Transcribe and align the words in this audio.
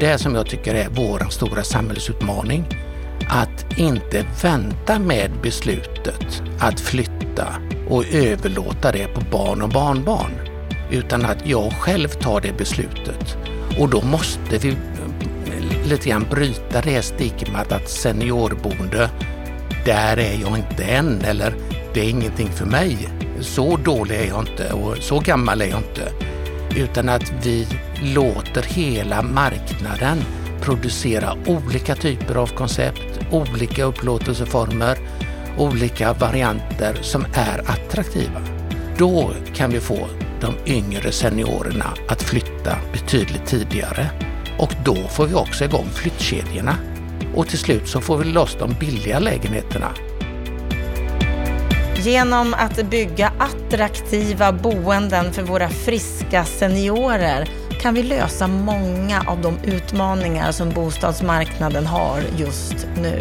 det 0.00 0.18
som 0.18 0.34
jag 0.34 0.46
tycker 0.46 0.74
är 0.74 0.88
vår 0.88 1.30
stora 1.30 1.64
samhällsutmaning. 1.64 2.64
Att 3.28 3.78
inte 3.78 4.26
vänta 4.42 4.98
med 4.98 5.30
beslutet 5.42 6.42
att 6.58 6.80
flytta 6.80 7.46
och 7.88 8.04
överlåta 8.12 8.92
det 8.92 9.06
på 9.14 9.20
barn 9.30 9.62
och 9.62 9.68
barnbarn. 9.68 10.32
Utan 10.90 11.24
att 11.24 11.46
jag 11.46 11.72
själv 11.72 12.08
tar 12.08 12.40
det 12.40 12.52
beslutet. 12.58 13.36
Och 13.78 13.88
då 13.88 14.02
måste 14.02 14.58
vi 14.58 14.68
eh, 14.68 15.88
lite 15.88 16.08
grann 16.08 16.26
bryta 16.30 16.80
det 16.80 17.02
stigmat 17.02 17.72
att 17.72 17.88
seniorboende, 17.88 19.10
där 19.84 20.16
är 20.16 20.40
jag 20.40 20.58
inte 20.58 20.84
än 20.84 21.20
eller 21.24 21.54
det 21.94 22.00
är 22.00 22.10
ingenting 22.10 22.48
för 22.48 22.66
mig. 22.66 23.08
Så 23.40 23.76
dålig 23.76 24.16
är 24.16 24.26
jag 24.26 24.40
inte 24.40 24.72
och 24.72 24.96
så 24.96 25.18
gammal 25.18 25.62
är 25.62 25.66
jag 25.66 25.78
inte. 25.78 26.29
Utan 26.76 27.08
att 27.08 27.32
vi 27.42 27.66
låter 28.14 28.62
hela 28.62 29.22
marknaden 29.22 30.18
producera 30.60 31.36
olika 31.46 31.94
typer 31.94 32.34
av 32.34 32.46
koncept, 32.46 33.20
olika 33.30 33.84
upplåtelseformer, 33.84 34.98
olika 35.58 36.12
varianter 36.12 36.98
som 37.00 37.24
är 37.34 37.70
attraktiva. 37.70 38.40
Då 38.98 39.30
kan 39.54 39.70
vi 39.70 39.80
få 39.80 40.08
de 40.40 40.72
yngre 40.72 41.12
seniorerna 41.12 41.94
att 42.08 42.22
flytta 42.22 42.76
betydligt 42.92 43.46
tidigare 43.46 44.10
och 44.58 44.74
då 44.84 44.94
får 44.94 45.26
vi 45.26 45.34
också 45.34 45.64
igång 45.64 45.86
flyttkedjorna. 45.94 46.76
Och 47.34 47.48
till 47.48 47.58
slut 47.58 47.88
så 47.88 48.00
får 48.00 48.18
vi 48.18 48.24
loss 48.24 48.56
de 48.58 48.74
billiga 48.80 49.18
lägenheterna 49.18 49.88
Genom 52.02 52.54
att 52.54 52.90
bygga 52.90 53.32
attraktiva 53.38 54.52
boenden 54.52 55.32
för 55.32 55.42
våra 55.42 55.68
friska 55.68 56.44
seniorer 56.44 57.48
kan 57.82 57.94
vi 57.94 58.02
lösa 58.02 58.46
många 58.46 59.24
av 59.26 59.40
de 59.40 59.58
utmaningar 59.64 60.52
som 60.52 60.70
bostadsmarknaden 60.70 61.86
har 61.86 62.20
just 62.36 62.86
nu. 62.96 63.20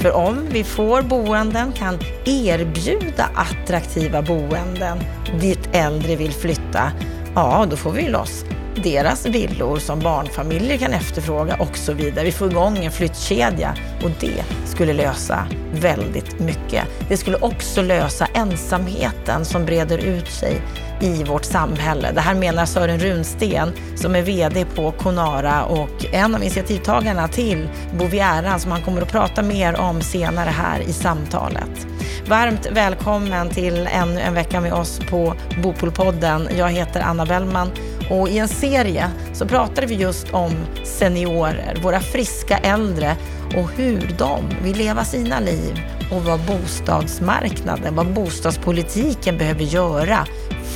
För 0.00 0.12
om 0.12 0.46
vi 0.50 0.64
får 0.64 1.02
boenden, 1.02 1.72
kan 1.72 1.98
erbjuda 2.24 3.30
attraktiva 3.34 4.22
boenden 4.22 4.98
dit 5.40 5.68
äldre 5.72 6.16
vill 6.16 6.32
flytta, 6.32 6.92
ja 7.34 7.66
då 7.70 7.76
får 7.76 7.92
vi 7.92 8.08
loss 8.08 8.44
deras 8.82 9.26
villor 9.26 9.78
som 9.78 10.00
barnfamiljer 10.00 10.78
kan 10.78 10.92
efterfråga 10.92 11.56
och 11.56 11.76
så 11.76 11.92
vidare. 11.92 12.24
Vi 12.24 12.32
får 12.32 12.50
igång 12.50 12.84
en 12.84 12.92
flyttkedja 12.92 13.74
och 14.04 14.10
det 14.20 14.44
skulle 14.66 14.92
lösa 14.92 15.46
väldigt 15.72 16.38
mycket. 16.38 16.84
Det 17.08 17.16
skulle 17.16 17.36
också 17.36 17.82
lösa 17.82 18.26
ensamheten 18.34 19.44
som 19.44 19.64
breder 19.64 19.98
ut 19.98 20.30
sig 20.30 20.60
i 21.00 21.24
vårt 21.24 21.44
samhälle. 21.44 22.12
Det 22.14 22.20
här 22.20 22.34
menar 22.34 22.66
Sören 22.66 22.98
Runsten 22.98 23.72
som 23.96 24.14
är 24.14 24.22
VD 24.22 24.64
på 24.74 24.92
Conara 24.92 25.64
och 25.64 26.04
en 26.12 26.34
av 26.34 26.42
initiativtagarna 26.42 27.28
till 27.28 27.68
Bovieran 27.98 28.60
som 28.60 28.72
han 28.72 28.82
kommer 28.82 29.02
att 29.02 29.12
prata 29.12 29.42
mer 29.42 29.80
om 29.80 30.00
senare 30.00 30.50
här 30.50 30.80
i 30.80 30.92
samtalet. 30.92 31.86
Varmt 32.28 32.66
välkommen 32.72 33.48
till 33.48 33.88
ännu 33.92 34.20
en 34.20 34.34
vecka 34.34 34.60
med 34.60 34.72
oss 34.72 35.00
på 35.10 35.34
Bopolpodden. 35.62 36.48
Jag 36.58 36.68
heter 36.68 37.00
Anna 37.00 37.26
Bellman 37.26 37.70
och 38.10 38.28
i 38.28 38.38
en 38.38 38.48
serie 38.48 39.10
så 39.32 39.46
pratade 39.46 39.86
vi 39.86 39.94
just 39.94 40.30
om 40.30 40.52
seniorer, 40.84 41.78
våra 41.82 42.00
friska 42.00 42.58
äldre 42.58 43.16
och 43.56 43.70
hur 43.70 44.14
de 44.18 44.44
vill 44.62 44.76
leva 44.76 45.04
sina 45.04 45.40
liv 45.40 45.80
och 46.12 46.24
vad 46.24 46.40
bostadsmarknaden, 46.40 47.94
vad 47.94 48.06
bostadspolitiken 48.06 49.38
behöver 49.38 49.64
göra 49.64 50.26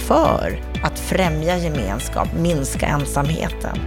för 0.07 0.61
att 0.83 0.99
främja 0.99 1.59
gemenskap, 1.59 2.29
minska 2.39 2.87
ensamheten. 2.87 3.79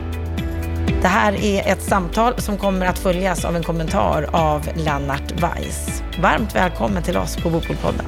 Det 1.01 1.07
här 1.07 1.45
är 1.45 1.71
ett 1.71 1.81
samtal 1.81 2.41
som 2.41 2.57
kommer 2.57 2.85
att 2.85 2.99
följas 2.99 3.45
av 3.45 3.55
en 3.55 3.63
kommentar 3.63 4.29
av 4.31 4.69
Lennart 4.75 5.31
Weiss. 5.31 6.03
Varmt 6.21 6.55
välkommen 6.55 7.03
till 7.03 7.17
oss 7.17 7.35
på 7.35 7.49
Bopolpodden. 7.49 8.06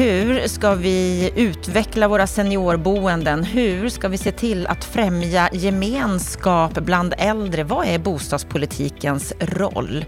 Hur 0.00 0.48
ska 0.48 0.74
vi 0.74 1.32
utveckla 1.36 2.08
våra 2.08 2.26
seniorboenden? 2.26 3.44
Hur 3.44 3.88
ska 3.88 4.08
vi 4.08 4.18
se 4.18 4.32
till 4.32 4.66
att 4.66 4.84
främja 4.84 5.48
gemenskap 5.52 6.72
bland 6.72 7.14
äldre? 7.18 7.64
Vad 7.64 7.86
är 7.86 7.98
bostadspolitikens 7.98 9.32
roll? 9.40 10.04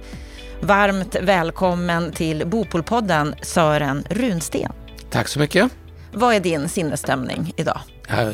Varmt 0.60 1.16
välkommen 1.22 2.12
till 2.12 2.46
Bopolpodden, 2.46 3.34
Sören 3.42 4.04
Runsten. 4.10 4.72
Tack 5.10 5.28
så 5.28 5.38
mycket. 5.38 5.72
Vad 6.12 6.34
är 6.34 6.40
din 6.40 6.68
sinnesstämning 6.68 7.52
idag? 7.56 7.78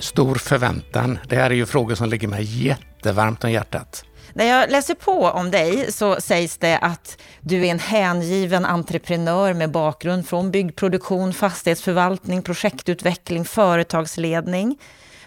Stor 0.01 0.35
förväntan. 0.35 1.19
Det 1.29 1.37
här 1.37 1.51
är 1.51 1.55
ju 1.55 1.67
frågor 1.67 1.95
som 1.95 2.09
ligger 2.09 2.29
mig 2.29 2.67
jättevarmt 2.67 3.45
om 3.45 3.51
hjärtat. 3.51 4.05
När 4.39 4.45
jag 4.45 4.71
läser 4.71 4.95
på 4.95 5.25
om 5.25 5.51
dig 5.51 5.93
så 5.93 6.21
sägs 6.21 6.57
det 6.59 6.79
att 6.79 7.21
du 7.41 7.67
är 7.67 7.71
en 7.71 7.79
hängiven 7.79 8.65
entreprenör 8.65 9.55
med 9.55 9.71
bakgrund 9.71 10.29
från 10.29 10.51
byggproduktion, 10.51 11.33
fastighetsförvaltning, 11.33 12.43
projektutveckling, 12.43 13.45
företagsledning. 13.45 14.79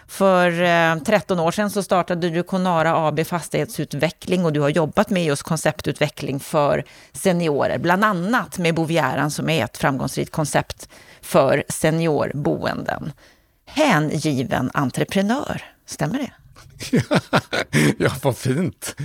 För 0.06 0.62
eh, 0.62 1.02
13 1.02 1.40
år 1.40 1.50
sedan 1.50 1.70
så 1.70 1.82
startade 1.82 2.30
du 2.30 2.42
Conara 2.42 3.08
AB 3.08 3.26
Fastighetsutveckling 3.26 4.44
och 4.44 4.52
du 4.52 4.60
har 4.60 4.68
jobbat 4.68 5.10
med 5.10 5.24
just 5.24 5.42
konceptutveckling 5.42 6.40
för 6.40 6.84
seniorer, 7.12 7.78
bland 7.78 8.04
annat 8.04 8.58
med 8.58 8.74
Bovieran 8.74 9.30
som 9.30 9.48
är 9.48 9.64
ett 9.64 9.78
framgångsrikt 9.78 10.32
koncept 10.32 10.88
för 11.20 11.64
seniorboenden. 11.68 13.12
Hängiven 13.66 14.70
entreprenör, 14.74 15.62
stämmer 15.86 16.18
det? 16.18 16.30
ja, 17.98 18.10
vad 18.22 18.36
fint. 18.36 18.96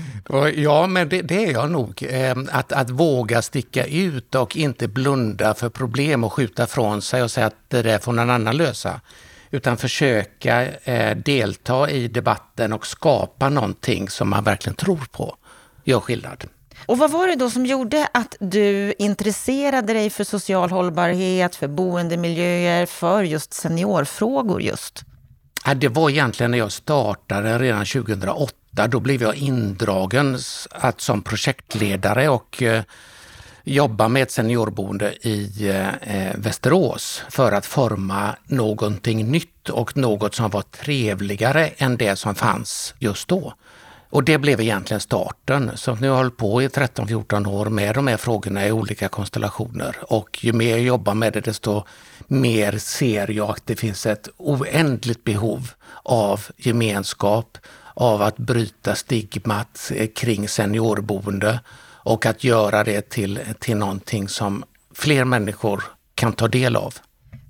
Ja, 0.55 0.87
men 0.87 1.09
det, 1.09 1.21
det 1.21 1.45
är 1.45 1.51
jag 1.51 1.71
nog. 1.71 2.05
Ehm, 2.09 2.49
att, 2.51 2.71
att 2.71 2.89
våga 2.89 3.41
sticka 3.41 3.85
ut 3.85 4.35
och 4.35 4.57
inte 4.57 4.87
blunda 4.87 5.53
för 5.53 5.69
problem 5.69 6.23
och 6.23 6.33
skjuta 6.33 6.67
från 6.67 7.01
sig 7.01 7.23
och 7.23 7.31
säga 7.31 7.47
att 7.47 7.55
det 7.67 7.81
där 7.81 7.99
får 7.99 8.13
någon 8.13 8.29
annan 8.29 8.57
lösa. 8.57 9.01
Utan 9.51 9.77
försöka 9.77 10.65
eh, 10.65 11.17
delta 11.17 11.89
i 11.89 12.07
debatten 12.07 12.73
och 12.73 12.87
skapa 12.87 13.49
någonting 13.49 14.09
som 14.09 14.29
man 14.29 14.43
verkligen 14.43 14.75
tror 14.75 15.07
på. 15.11 15.35
Gör 15.83 15.99
skillnad. 15.99 16.43
Och 16.85 16.97
vad 16.97 17.11
var 17.11 17.27
det 17.27 17.35
då 17.35 17.49
som 17.49 17.65
gjorde 17.65 18.07
att 18.13 18.35
du 18.39 18.93
intresserade 18.99 19.93
dig 19.93 20.09
för 20.09 20.23
social 20.23 20.69
hållbarhet, 20.69 21.55
för 21.55 21.67
boendemiljöer, 21.67 22.85
för 22.85 23.23
just 23.23 23.53
seniorfrågor 23.53 24.61
just? 24.61 25.03
Ja, 25.67 25.73
det 25.73 25.87
var 25.87 26.09
egentligen 26.09 26.51
när 26.51 26.57
jag 26.57 26.71
startade 26.71 27.59
redan 27.59 27.85
2008. 27.85 28.87
Då 28.87 28.99
blev 28.99 29.21
jag 29.21 29.35
indragen 29.35 30.37
att 30.71 31.01
som 31.01 31.21
projektledare 31.21 32.29
och 32.29 32.63
eh, 32.63 32.83
jobba 33.63 34.07
med 34.07 34.23
ett 34.23 34.31
seniorboende 34.31 35.13
i 35.27 35.69
eh, 35.69 35.95
eh, 35.95 36.35
Västerås 36.37 37.23
för 37.29 37.51
att 37.51 37.65
forma 37.65 38.35
någonting 38.45 39.31
nytt 39.31 39.69
och 39.69 39.97
något 39.97 40.35
som 40.35 40.49
var 40.49 40.61
trevligare 40.61 41.67
än 41.67 41.97
det 41.97 42.15
som 42.15 42.35
fanns 42.35 42.93
just 42.99 43.27
då. 43.27 43.53
Och 44.09 44.23
det 44.23 44.37
blev 44.37 44.61
egentligen 44.61 45.01
starten. 45.01 45.71
Så 45.75 45.95
nu 45.95 46.07
har 46.07 46.15
jag 46.15 46.23
hållit 46.23 46.37
på 46.37 46.61
i 46.61 46.67
13-14 46.67 47.47
år 47.47 47.65
med 47.65 47.95
de 47.95 48.07
här 48.07 48.17
frågorna 48.17 48.67
i 48.67 48.71
olika 48.71 49.07
konstellationer. 49.07 49.97
Och 50.01 50.43
ju 50.43 50.53
mer 50.53 50.69
jag 50.69 50.79
jobbar 50.79 51.13
med 51.13 51.33
det, 51.33 51.41
desto 51.41 51.83
mer 52.27 52.77
ser 52.77 53.31
jag 53.31 53.49
att 53.49 53.65
det 53.65 53.75
finns 53.75 54.05
ett 54.05 54.29
oändligt 54.37 55.23
behov 55.23 55.71
av 56.03 56.45
gemenskap, 56.57 57.57
av 57.93 58.21
att 58.21 58.37
bryta 58.37 58.95
stigmat 58.95 59.91
kring 60.15 60.49
seniorboende 60.49 61.59
och 62.07 62.25
att 62.25 62.43
göra 62.43 62.83
det 62.83 63.09
till, 63.09 63.39
till 63.59 63.77
någonting 63.77 64.29
som 64.29 64.63
fler 64.95 65.23
människor 65.23 65.83
kan 66.15 66.33
ta 66.33 66.47
del 66.47 66.75
av. 66.75 66.95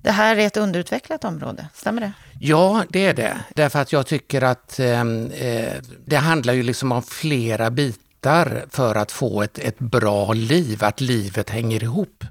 Det 0.02 0.12
här 0.12 0.36
är 0.38 0.48
ett 0.48 0.58
underutvecklat 0.58 1.24
område, 1.24 1.68
stämmer 1.74 2.02
det? 2.02 2.12
Ja, 2.40 2.84
det 2.90 3.06
är 3.06 3.14
det. 3.14 3.38
Därför 3.56 3.80
att 3.80 3.92
jag 3.92 4.08
tycker 4.08 4.42
att 4.42 4.80
ehm, 4.80 5.32
eh, 5.32 5.74
det 6.06 6.16
handlar 6.16 6.54
ju 6.54 6.64
liksom 6.64 6.92
om 6.92 7.04
flera 7.04 7.72
bitar 7.72 8.66
för 8.70 8.96
att 8.96 9.12
få 9.12 9.42
ett, 9.42 9.60
ett 9.60 9.80
bra 9.80 10.34
liv, 10.34 10.84
att 10.84 11.02
livet 11.02 11.50
hänger 11.50 11.84
ihop. 11.84 12.24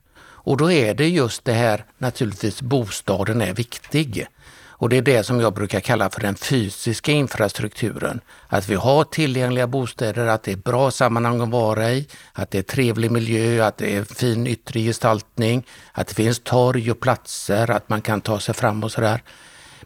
Och 0.46 0.56
då 0.56 0.70
är 0.72 0.94
det 0.94 1.08
just 1.08 1.44
det 1.44 1.52
här, 1.52 1.84
naturligtvis 1.98 2.62
bostaden 2.62 3.40
är 3.40 3.54
viktig. 3.54 4.26
Och 4.68 4.88
det 4.88 4.96
är 4.96 5.02
det 5.02 5.24
som 5.24 5.40
jag 5.40 5.54
brukar 5.54 5.80
kalla 5.80 6.10
för 6.10 6.20
den 6.20 6.34
fysiska 6.34 7.12
infrastrukturen. 7.12 8.20
Att 8.48 8.68
vi 8.68 8.74
har 8.74 9.04
tillgängliga 9.04 9.66
bostäder, 9.66 10.26
att 10.26 10.42
det 10.42 10.52
är 10.52 10.56
bra 10.56 10.90
sammanhang 10.90 11.40
att 11.40 11.48
vara 11.48 11.92
i, 11.92 12.08
att 12.32 12.50
det 12.50 12.58
är 12.58 12.62
trevlig 12.62 13.10
miljö, 13.10 13.66
att 13.66 13.76
det 13.76 13.96
är 13.96 14.04
fin 14.04 14.46
yttre 14.46 14.80
gestaltning, 14.80 15.66
att 15.92 16.06
det 16.08 16.14
finns 16.14 16.38
torg 16.38 16.90
och 16.90 17.00
platser, 17.00 17.70
att 17.70 17.88
man 17.88 18.00
kan 18.00 18.20
ta 18.20 18.40
sig 18.40 18.54
fram 18.54 18.84
och 18.84 18.92
sådär. 18.92 19.22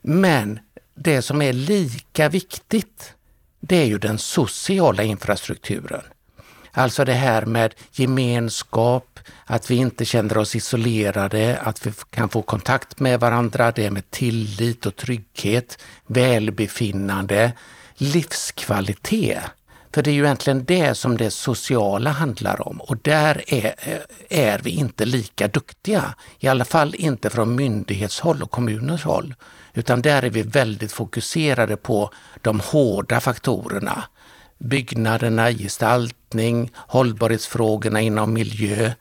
Men 0.03 0.59
det 0.95 1.23
som 1.23 1.43
är 1.43 1.53
lika 1.53 2.29
viktigt, 2.29 3.15
det 3.61 3.77
är 3.77 3.87
ju 3.87 3.99
den 3.99 4.19
sociala 4.19 5.03
infrastrukturen. 5.03 6.03
Alltså 6.73 7.05
det 7.05 7.13
här 7.13 7.47
med 7.47 7.75
gemenskap, 7.93 9.21
att 9.45 9.71
vi 9.71 9.75
inte 9.75 10.05
känner 10.05 10.39
oss 10.39 10.57
isolerade, 10.57 11.59
att 11.63 11.87
vi 11.87 11.93
kan 12.11 12.29
få 12.29 12.43
kontakt 12.43 13.01
med 13.01 13.21
varandra, 13.21 13.73
det 13.73 13.91
med 13.91 14.11
tillit 14.11 14.87
och 14.87 14.97
trygghet, 14.97 15.79
välbefinnande, 16.07 17.53
livskvalitet. 17.95 19.43
För 19.95 20.03
det 20.03 20.11
är 20.11 20.13
ju 20.13 20.25
egentligen 20.25 20.65
det 20.65 20.95
som 20.95 21.17
det 21.17 21.31
sociala 21.31 22.11
handlar 22.11 22.69
om 22.69 22.81
och 22.81 22.97
där 22.97 23.45
är, 23.47 23.75
eh, 23.79 23.99
är 24.29 24.59
vi 24.59 24.71
inte 24.71 25.05
lika 25.05 25.49
duktiga. 25.49 26.15
I 26.39 26.49
alla 26.49 26.65
fall 26.65 26.95
inte 26.95 27.31
från 27.31 27.55
myndighetshåll 27.55 28.43
och 28.43 28.51
kommuners 28.51 29.05
håll. 29.05 29.35
Utan 29.75 30.03
där 30.03 30.23
är 30.23 30.31
vi 30.31 30.43
väldigt 30.43 30.93
fokuserade 30.93 31.77
på 31.77 32.11
de 32.41 32.61
hårda 32.61 33.21
faktorerna. 33.21 34.05
Byggnaderna, 34.59 35.51
gestaltning, 36.31 36.71
hållbarhetsfrågorna 36.77 38.01
inom 38.01 38.33
miljö. 38.33 38.93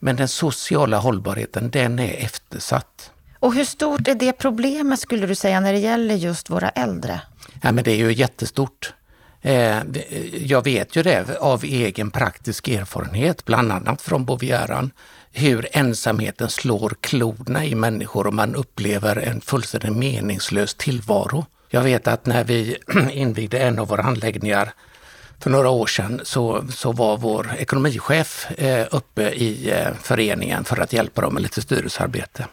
Men 0.00 0.16
den 0.16 0.28
sociala 0.28 0.98
hållbarheten, 0.98 1.70
den 1.70 1.98
är 1.98 2.24
eftersatt. 2.24 3.10
Och 3.40 3.54
hur 3.54 3.64
stort 3.64 4.08
är 4.08 4.14
det 4.14 4.32
problemet 4.32 5.00
skulle 5.00 5.26
du 5.26 5.34
säga 5.34 5.60
när 5.60 5.72
det 5.72 5.78
gäller 5.78 6.14
just 6.14 6.50
våra 6.50 6.68
äldre? 6.68 7.20
Ja, 7.62 7.72
men 7.72 7.84
det 7.84 7.90
är 7.90 7.96
ju 7.96 8.12
jättestort. 8.12 8.94
Eh, 9.42 9.82
jag 10.32 10.64
vet 10.64 10.96
ju 10.96 11.02
det 11.02 11.38
av 11.40 11.64
egen 11.64 12.10
praktisk 12.10 12.68
erfarenhet, 12.68 13.44
bland 13.44 13.72
annat 13.72 14.02
från 14.02 14.24
Bovieran, 14.24 14.90
hur 15.32 15.68
ensamheten 15.72 16.48
slår 16.48 16.94
klorna 17.00 17.64
i 17.64 17.74
människor 17.74 18.26
och 18.26 18.34
man 18.34 18.54
upplever 18.54 19.16
en 19.16 19.40
fullständigt 19.40 19.96
meningslös 19.96 20.74
tillvaro. 20.74 21.46
Jag 21.70 21.82
vet 21.82 22.08
att 22.08 22.26
när 22.26 22.44
vi 22.44 22.76
invigde 23.12 23.58
en 23.58 23.78
av 23.78 23.88
våra 23.88 24.02
anläggningar 24.02 24.72
för 25.40 25.50
några 25.50 25.70
år 25.70 25.86
sedan 25.86 26.20
så, 26.24 26.64
så 26.70 26.92
var 26.92 27.18
vår 27.18 27.54
ekonomichef 27.58 28.50
eh, 28.50 28.86
uppe 28.90 29.30
i 29.30 29.70
eh, 29.70 29.94
föreningen 30.02 30.64
för 30.64 30.80
att 30.80 30.92
hjälpa 30.92 31.20
dem 31.20 31.34
med 31.34 31.42
lite 31.42 31.62
styrelsearbete. 31.62 32.46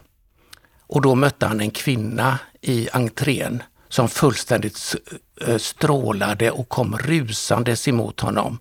Och 0.87 1.01
då 1.01 1.15
mötte 1.15 1.45
han 1.45 1.61
en 1.61 1.71
kvinna 1.71 2.39
i 2.61 2.89
entrén 2.93 3.63
som 3.89 4.09
fullständigt 4.09 4.95
eh, 5.47 5.57
strålade 5.57 6.51
och 6.51 6.69
kom 6.69 6.97
rusandes 6.97 7.87
emot 7.87 8.19
honom. 8.19 8.59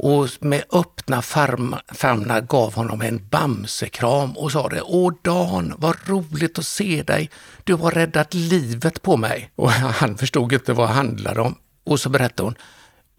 Och 0.00 0.28
med 0.40 0.64
öppna 0.72 1.22
famnar 1.22 2.40
gav 2.40 2.74
honom 2.74 3.02
en 3.02 3.28
bamsekram 3.28 4.36
och 4.36 4.52
sa 4.52 4.68
det, 4.68 4.82
Åh 4.82 5.12
Dan, 5.22 5.74
vad 5.78 5.96
roligt 6.04 6.58
att 6.58 6.66
se 6.66 7.02
dig. 7.02 7.30
Du 7.64 7.74
har 7.74 7.90
räddat 7.90 8.34
livet 8.34 9.02
på 9.02 9.16
mig. 9.16 9.50
Och 9.56 9.70
han 9.70 10.18
förstod 10.18 10.52
inte 10.52 10.72
vad 10.72 10.88
det 10.88 10.92
handlade 10.92 11.40
om. 11.40 11.54
Och 11.84 12.00
så 12.00 12.08
berättade 12.08 12.42
hon, 12.42 12.54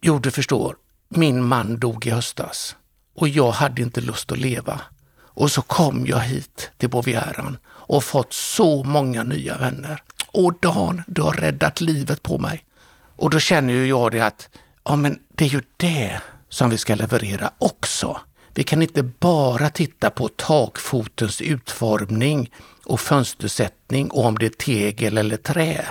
Jo, 0.02 0.20
du 0.20 0.32
förstår, 0.32 0.76
min 1.10 1.44
man 1.44 1.80
dog 1.80 2.06
i 2.06 2.10
höstas 2.10 2.76
och 3.16 3.28
jag 3.28 3.52
hade 3.52 3.82
inte 3.82 4.02
lust 4.02 4.32
att 4.32 4.40
leva. 4.40 4.82
Och 5.18 5.52
så 5.52 5.62
kom 5.62 6.06
jag 6.08 6.20
hit 6.20 6.72
till 6.78 6.90
Bovieran 6.90 7.58
och 7.68 8.04
fått 8.04 8.34
så 8.34 8.84
många 8.84 9.24
nya 9.24 9.58
vänner. 9.58 10.02
Och 10.28 10.54
Dan, 10.60 11.02
du 11.08 11.22
har 11.22 11.34
räddat 11.34 11.82
livet 11.82 12.24
på 12.24 12.38
mig. 12.38 12.66
Och 13.16 13.30
då 13.30 13.40
känner 13.40 13.74
ju 13.74 13.88
jag 13.88 14.12
det 14.12 14.22
att, 14.22 14.50
ja 14.84 14.96
men 14.96 15.20
det 15.36 15.46
är 15.46 15.50
ju 15.50 15.62
det 15.78 16.22
som 16.50 16.70
vi 16.70 16.78
ska 16.78 16.96
leverera 16.96 17.52
också. 17.58 18.20
Vi 18.54 18.64
kan 18.64 18.82
inte 18.82 19.04
bara 19.04 19.70
titta 19.70 20.10
på 20.10 20.28
takfotens 20.28 21.42
utformning 21.42 22.52
och 22.86 23.00
fönstersättning 23.00 24.12
och 24.12 24.26
om 24.26 24.38
det 24.38 24.46
är 24.46 24.50
tegel 24.50 25.18
eller 25.18 25.38
trä. 25.38 25.86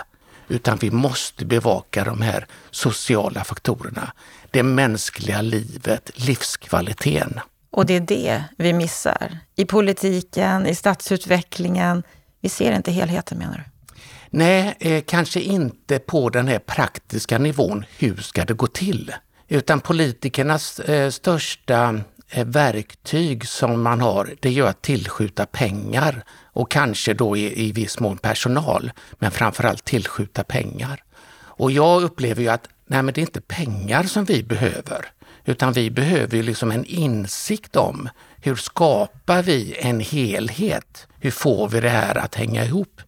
Utan 0.49 0.79
vi 0.79 0.91
måste 0.91 1.45
bevaka 1.45 2.05
de 2.05 2.21
här 2.21 2.47
sociala 2.71 3.45
faktorerna. 3.45 4.13
Det 4.51 4.63
mänskliga 4.63 5.43
livet, 5.43 6.11
livskvaliteten. 6.15 7.41
Och 7.71 7.87
det 7.87 7.97
är 7.97 8.01
det 8.01 8.45
vi 8.57 8.73
missar 8.73 9.39
i 9.57 9.65
politiken, 9.65 10.67
i 10.67 10.75
stadsutvecklingen. 10.75 12.03
Vi 12.41 12.49
ser 12.49 12.73
inte 12.73 12.93
helheten 12.93 13.39
menar 13.39 13.57
du? 13.57 13.95
Nej, 14.31 14.77
eh, 14.81 15.03
kanske 15.07 15.41
inte 15.41 15.99
på 15.99 16.31
den 16.31 16.49
här 16.49 16.59
praktiska 16.59 17.39
nivån. 17.39 17.85
Hur 17.99 18.17
ska 18.17 18.45
det 18.45 18.55
gå 18.55 18.67
till? 18.67 19.13
Utan 19.49 19.81
politikernas 19.81 20.81
eh, 20.81 21.11
största 21.11 22.01
Eh, 22.31 22.47
verktyg 22.47 23.47
som 23.47 23.83
man 23.83 24.01
har, 24.01 24.35
det 24.41 24.59
är 24.59 24.63
att 24.63 24.83
tillskjuta 24.83 25.47
pengar 25.47 26.25
och 26.43 26.71
kanske 26.71 27.15
då 27.15 27.37
i, 27.37 27.69
i 27.69 27.73
viss 27.73 28.01
mån 28.01 28.19
personal, 28.19 28.91
men 29.19 29.31
framförallt 29.31 29.85
tillskjuta 29.85 30.45
pengar. 30.45 31.03
Och 31.41 31.73
jag 31.73 32.03
upplever 32.03 32.43
ju 32.43 32.49
att 32.49 32.69
nej, 32.87 33.03
men 33.03 33.15
det 33.15 33.21
är 33.21 33.23
inte 33.23 33.41
pengar 33.41 34.03
som 34.03 34.25
vi 34.25 34.43
behöver, 34.43 35.07
utan 35.45 35.73
vi 35.73 35.91
behöver 35.91 36.37
ju 36.37 36.43
liksom 36.43 36.71
en 36.71 36.85
insikt 36.85 37.77
om 37.77 38.09
hur 38.41 38.57
skapar 38.57 39.43
vi 39.43 39.77
en 39.79 40.01
helhet? 40.01 41.07
Hur 41.21 41.31
får 41.31 41.69
vi 41.69 41.81
det 41.81 41.89
här 41.89 42.19
att 42.19 42.35
hänga 42.35 42.65
ihop? 42.65 43.01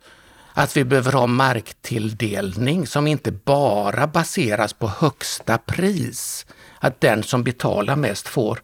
Att 0.52 0.76
vi 0.76 0.84
behöver 0.84 1.12
ha 1.12 1.26
marktilldelning 1.26 2.86
som 2.86 3.06
inte 3.06 3.32
bara 3.32 4.06
baseras 4.06 4.72
på 4.72 4.88
högsta 4.88 5.58
pris, 5.58 6.46
att 6.78 7.00
den 7.00 7.22
som 7.22 7.44
betalar 7.44 7.96
mest 7.96 8.28
får, 8.28 8.62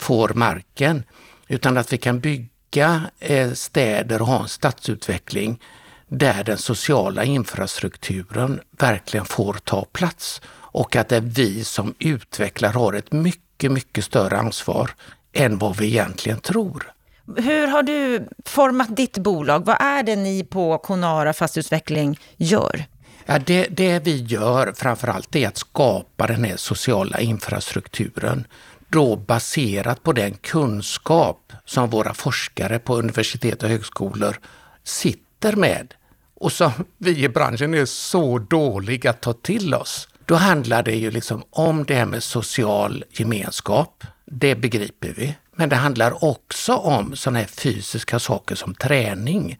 får 0.00 0.28
marken, 0.28 1.02
utan 1.48 1.76
att 1.76 1.92
vi 1.92 1.98
kan 1.98 2.20
bygga 2.20 3.02
eh, 3.18 3.52
städer 3.52 4.22
och 4.22 4.28
ha 4.28 4.42
en 4.42 4.48
stadsutveckling 4.48 5.60
där 6.08 6.44
den 6.44 6.58
sociala 6.58 7.24
infrastrukturen 7.24 8.60
verkligen 8.70 9.26
får 9.26 9.52
ta 9.64 9.84
plats 9.84 10.40
och 10.72 10.96
att 10.96 11.08
det 11.08 11.16
är 11.16 11.20
vi 11.20 11.64
som 11.64 11.94
utvecklar 11.98 12.72
har 12.72 12.92
ett 12.92 13.12
mycket, 13.12 13.72
mycket 13.72 14.04
större 14.04 14.38
ansvar 14.38 14.90
än 15.32 15.58
vad 15.58 15.76
vi 15.76 15.86
egentligen 15.86 16.40
tror. 16.40 16.92
Hur 17.36 17.66
har 17.66 17.82
du 17.82 18.28
format 18.44 18.96
ditt 18.96 19.18
bolag? 19.18 19.64
Vad 19.64 19.82
är 19.82 20.02
det 20.02 20.16
ni 20.16 20.44
på 20.44 20.78
Conara 20.78 21.32
Fastighetsutveckling 21.32 22.18
gör? 22.36 22.84
Ja, 23.26 23.38
det, 23.38 23.66
det 23.66 23.98
vi 23.98 24.22
gör 24.22 24.72
framförallt 24.76 25.36
är 25.36 25.48
att 25.48 25.56
skapa 25.56 26.26
den 26.26 26.44
här 26.44 26.56
sociala 26.56 27.20
infrastrukturen. 27.20 28.46
Då 28.92 29.16
baserat 29.16 30.02
på 30.02 30.12
den 30.12 30.34
kunskap 30.34 31.52
som 31.64 31.90
våra 31.90 32.14
forskare 32.14 32.78
på 32.78 32.96
universitet 32.96 33.62
och 33.62 33.68
högskolor 33.68 34.36
sitter 34.84 35.56
med 35.56 35.94
och 36.34 36.52
som 36.52 36.70
vi 36.98 37.24
i 37.24 37.28
branschen 37.28 37.74
är 37.74 37.84
så 37.84 38.38
dåliga 38.38 39.10
att 39.10 39.20
ta 39.20 39.32
till 39.32 39.74
oss. 39.74 40.08
Då 40.24 40.34
handlar 40.34 40.82
det 40.82 40.94
ju 40.94 41.10
liksom 41.10 41.42
om 41.50 41.84
det 41.84 41.94
här 41.94 42.06
med 42.06 42.22
social 42.22 43.04
gemenskap. 43.10 44.04
Det 44.26 44.54
begriper 44.54 45.14
vi. 45.16 45.36
Men 45.56 45.68
det 45.68 45.76
handlar 45.76 46.24
också 46.24 46.74
om 46.74 47.16
sådana 47.16 47.38
här 47.38 47.46
fysiska 47.46 48.18
saker 48.18 48.54
som 48.54 48.74
träning. 48.74 49.58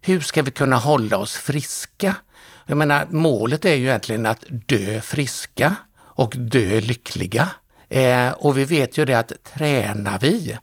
Hur 0.00 0.20
ska 0.20 0.42
vi 0.42 0.50
kunna 0.50 0.76
hålla 0.76 1.18
oss 1.18 1.36
friska? 1.36 2.16
Jag 2.66 2.78
menar, 2.78 3.06
målet 3.10 3.64
är 3.64 3.74
ju 3.74 3.84
egentligen 3.84 4.26
att 4.26 4.44
dö 4.48 5.00
friska 5.00 5.76
och 5.98 6.34
dö 6.36 6.80
lyckliga. 6.80 7.48
Eh, 7.90 8.30
och 8.30 8.58
vi 8.58 8.64
vet 8.64 8.98
ju 8.98 9.04
det 9.04 9.14
att 9.14 9.32
tränar 9.44 10.18
vi 10.18 10.56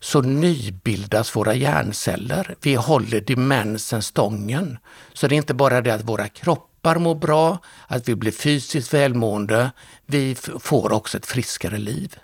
så 0.00 0.20
nybildas 0.20 1.36
våra 1.36 1.54
hjärnceller. 1.54 2.54
Vi 2.62 2.74
håller 2.74 3.20
demensen 3.20 4.02
stången. 4.02 4.78
Så 5.12 5.28
det 5.28 5.34
är 5.34 5.36
inte 5.36 5.54
bara 5.54 5.80
det 5.80 5.94
att 5.94 6.04
våra 6.04 6.28
kroppar 6.28 6.96
mår 6.96 7.14
bra, 7.14 7.58
att 7.86 8.08
vi 8.08 8.14
blir 8.14 8.32
fysiskt 8.32 8.94
välmående, 8.94 9.70
vi 10.06 10.36
får 10.60 10.92
också 10.92 11.18
ett 11.18 11.26
friskare 11.26 11.78
liv. 11.78 12.16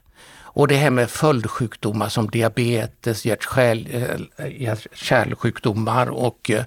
Och 0.56 0.68
det 0.68 0.76
här 0.76 0.90
med 0.90 1.10
följdsjukdomar 1.10 2.08
som 2.08 2.30
diabetes, 2.30 3.26
hjärt-kärlsjukdomar 3.26 6.06
eh, 6.06 6.12
och 6.12 6.50
eh, 6.50 6.64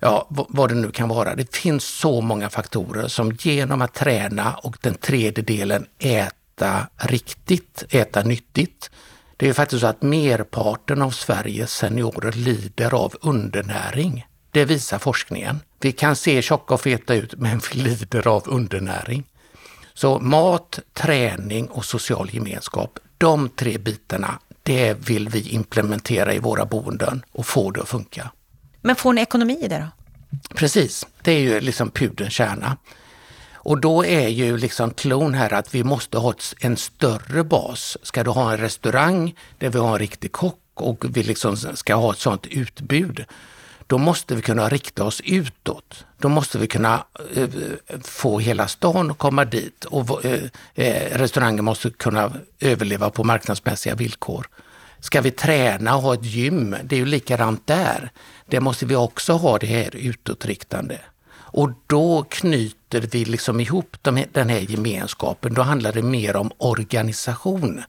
ja, 0.00 0.26
vad 0.28 0.68
det 0.68 0.74
nu 0.74 0.90
kan 0.90 1.08
vara. 1.08 1.34
Det 1.34 1.54
finns 1.54 1.84
så 1.84 2.20
många 2.20 2.50
faktorer 2.50 3.08
som 3.08 3.32
genom 3.32 3.82
att 3.82 3.94
träna 3.94 4.54
och 4.54 4.76
den 4.80 4.94
tredje 4.94 5.44
delen 5.44 5.86
äta 6.56 6.88
riktigt, 6.96 7.84
äta 7.90 8.22
nyttigt. 8.22 8.90
Det 9.36 9.48
är 9.48 9.52
faktiskt 9.52 9.80
så 9.80 9.86
att 9.86 10.02
merparten 10.02 11.02
av 11.02 11.10
Sveriges 11.10 11.72
seniorer 11.72 12.32
lider 12.32 12.94
av 12.94 13.14
undernäring. 13.20 14.26
Det 14.50 14.64
visar 14.64 14.98
forskningen. 14.98 15.60
Vi 15.80 15.92
kan 15.92 16.16
se 16.16 16.42
tjocka 16.42 16.74
och 16.74 16.80
feta 16.80 17.14
ut, 17.14 17.34
men 17.38 17.60
vi 17.72 17.78
lider 17.78 18.28
av 18.28 18.42
undernäring. 18.46 19.24
Så 19.94 20.18
mat, 20.18 20.78
träning 20.92 21.66
och 21.66 21.84
social 21.84 22.30
gemenskap, 22.32 22.98
de 23.18 23.48
tre 23.48 23.78
bitarna, 23.78 24.38
det 24.62 24.94
vill 25.08 25.28
vi 25.28 25.48
implementera 25.48 26.34
i 26.34 26.38
våra 26.38 26.64
boenden 26.64 27.22
och 27.32 27.46
få 27.46 27.70
det 27.70 27.82
att 27.82 27.88
funka. 27.88 28.30
Men 28.82 28.96
får 28.96 29.12
ni 29.12 29.20
ekonomi 29.20 29.58
i 29.62 29.68
det 29.68 29.78
då? 29.78 29.88
Precis, 30.54 31.06
det 31.22 31.32
är 31.32 31.40
ju 31.40 31.60
liksom 31.60 31.90
pudelns 31.90 32.32
kärna. 32.32 32.76
Och 33.66 33.80
då 33.80 34.04
är 34.04 34.28
ju 34.28 34.56
liksom 34.56 34.90
klon 34.90 35.34
här 35.34 35.52
att 35.52 35.74
vi 35.74 35.84
måste 35.84 36.18
ha 36.18 36.34
en 36.60 36.76
större 36.76 37.44
bas. 37.44 37.98
Ska 38.02 38.24
du 38.24 38.30
ha 38.30 38.52
en 38.52 38.58
restaurang 38.58 39.34
där 39.58 39.68
vi 39.68 39.78
har 39.78 39.92
en 39.92 39.98
riktig 39.98 40.32
kock 40.32 40.60
och 40.74 41.04
vi 41.16 41.22
liksom 41.22 41.56
ska 41.56 41.94
ha 41.94 42.12
ett 42.12 42.18
sådant 42.18 42.46
utbud, 42.46 43.24
då 43.86 43.98
måste 43.98 44.34
vi 44.34 44.42
kunna 44.42 44.68
rikta 44.68 45.04
oss 45.04 45.20
utåt. 45.24 46.04
Då 46.18 46.28
måste 46.28 46.58
vi 46.58 46.66
kunna 46.66 47.04
eh, 47.34 47.42
eh 47.42 48.00
få 48.02 48.38
hela 48.38 48.68
stan 48.68 49.10
att 49.10 49.18
komma 49.18 49.44
dit 49.44 49.84
och 49.84 50.24
eh, 50.24 50.42
eh, 50.74 51.18
restaurangen 51.18 51.64
måste 51.64 51.90
kunna 51.90 52.32
överleva 52.60 53.10
på 53.10 53.24
marknadsmässiga 53.24 53.94
villkor. 53.94 54.46
Ska 55.00 55.20
vi 55.20 55.30
träna 55.30 55.96
och 55.96 56.02
ha 56.02 56.14
ett 56.14 56.24
gym, 56.24 56.76
det 56.84 56.96
är 56.96 57.00
ju 57.00 57.06
likadant 57.06 57.66
där. 57.66 58.10
Det 58.46 58.60
måste 58.60 58.86
vi 58.86 58.96
också 58.96 59.32
ha 59.32 59.58
det 59.58 59.66
här 59.66 59.96
utåtriktande. 59.96 60.98
Och 61.56 61.70
då 61.86 62.22
knyter 62.28 62.76
vi 63.00 63.24
liksom 63.24 63.60
ihop 63.60 63.96
de, 64.02 64.24
den 64.32 64.48
här 64.48 64.60
gemenskapen. 64.60 65.54
Då 65.54 65.62
handlar 65.62 65.92
det 65.92 66.02
mer 66.02 66.36
om 66.36 66.50
organisation. 66.58 67.82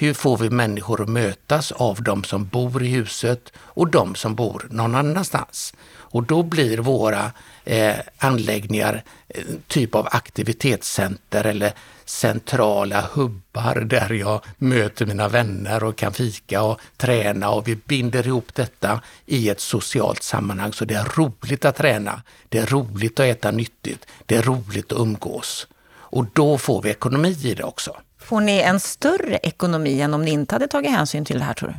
Hur 0.00 0.14
får 0.14 0.36
vi 0.36 0.50
människor 0.50 1.02
att 1.02 1.08
mötas 1.08 1.72
av 1.72 2.02
de 2.02 2.24
som 2.24 2.46
bor 2.46 2.82
i 2.82 2.88
huset 2.88 3.52
och 3.56 3.90
de 3.90 4.14
som 4.14 4.34
bor 4.34 4.66
någon 4.70 4.94
annanstans? 4.94 5.74
Och 5.90 6.22
då 6.22 6.42
blir 6.42 6.78
våra 6.78 7.32
eh, 7.64 7.96
anläggningar 8.18 9.02
eh, 9.28 9.44
typ 9.66 9.94
av 9.94 10.08
aktivitetscenter 10.10 11.44
eller 11.44 11.72
centrala 12.04 13.08
hubbar 13.12 13.74
där 13.74 14.12
jag 14.12 14.40
möter 14.58 15.06
mina 15.06 15.28
vänner 15.28 15.84
och 15.84 15.96
kan 15.96 16.12
fika 16.12 16.62
och 16.62 16.80
träna 16.96 17.50
och 17.50 17.68
vi 17.68 17.76
binder 17.76 18.26
ihop 18.26 18.54
detta 18.54 19.00
i 19.26 19.48
ett 19.48 19.60
socialt 19.60 20.22
sammanhang. 20.22 20.72
Så 20.72 20.84
det 20.84 20.94
är 20.94 21.04
roligt 21.16 21.64
att 21.64 21.76
träna, 21.76 22.22
det 22.48 22.58
är 22.58 22.66
roligt 22.66 23.20
att 23.20 23.26
äta 23.26 23.50
nyttigt, 23.50 24.06
det 24.26 24.36
är 24.36 24.42
roligt 24.42 24.92
att 24.92 24.98
umgås. 24.98 25.66
Och 25.92 26.26
då 26.32 26.58
får 26.58 26.82
vi 26.82 26.90
ekonomi 26.90 27.38
i 27.44 27.54
det 27.54 27.64
också. 27.64 27.96
Får 28.20 28.40
ni 28.40 28.58
en 28.58 28.80
större 28.80 29.36
ekonomi 29.36 30.00
än 30.00 30.14
om 30.14 30.24
ni 30.24 30.30
inte 30.30 30.54
hade 30.54 30.68
tagit 30.68 30.90
hänsyn 30.90 31.24
till 31.24 31.38
det 31.38 31.44
här 31.44 31.54
tror 31.54 31.68
du? 31.68 31.74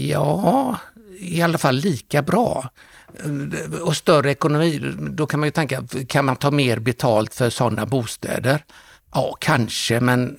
Ja, 0.00 0.76
i 1.18 1.42
alla 1.42 1.58
fall 1.58 1.76
lika 1.76 2.22
bra. 2.22 2.70
Och 3.82 3.96
större 3.96 4.30
ekonomi, 4.30 4.94
då 5.10 5.26
kan 5.26 5.40
man 5.40 5.46
ju 5.46 5.50
tänka, 5.50 5.82
kan 6.08 6.24
man 6.24 6.36
ta 6.36 6.50
mer 6.50 6.78
betalt 6.78 7.34
för 7.34 7.50
sådana 7.50 7.86
bostäder? 7.86 8.64
Ja, 9.14 9.36
kanske, 9.40 10.00
men 10.00 10.38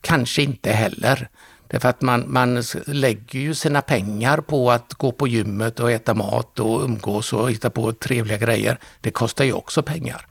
kanske 0.00 0.42
inte 0.42 0.72
heller. 0.72 1.28
Därför 1.68 1.88
att 1.88 2.02
man, 2.02 2.24
man 2.28 2.62
lägger 2.86 3.38
ju 3.40 3.54
sina 3.54 3.82
pengar 3.82 4.38
på 4.38 4.70
att 4.70 4.94
gå 4.94 5.12
på 5.12 5.28
gymmet 5.28 5.80
och 5.80 5.90
äta 5.90 6.14
mat 6.14 6.58
och 6.58 6.84
umgås 6.84 7.32
och 7.32 7.50
hitta 7.50 7.70
på 7.70 7.92
trevliga 7.92 8.38
grejer. 8.38 8.78
Det 9.00 9.10
kostar 9.10 9.44
ju 9.44 9.52
också 9.52 9.82
pengar. 9.82 10.26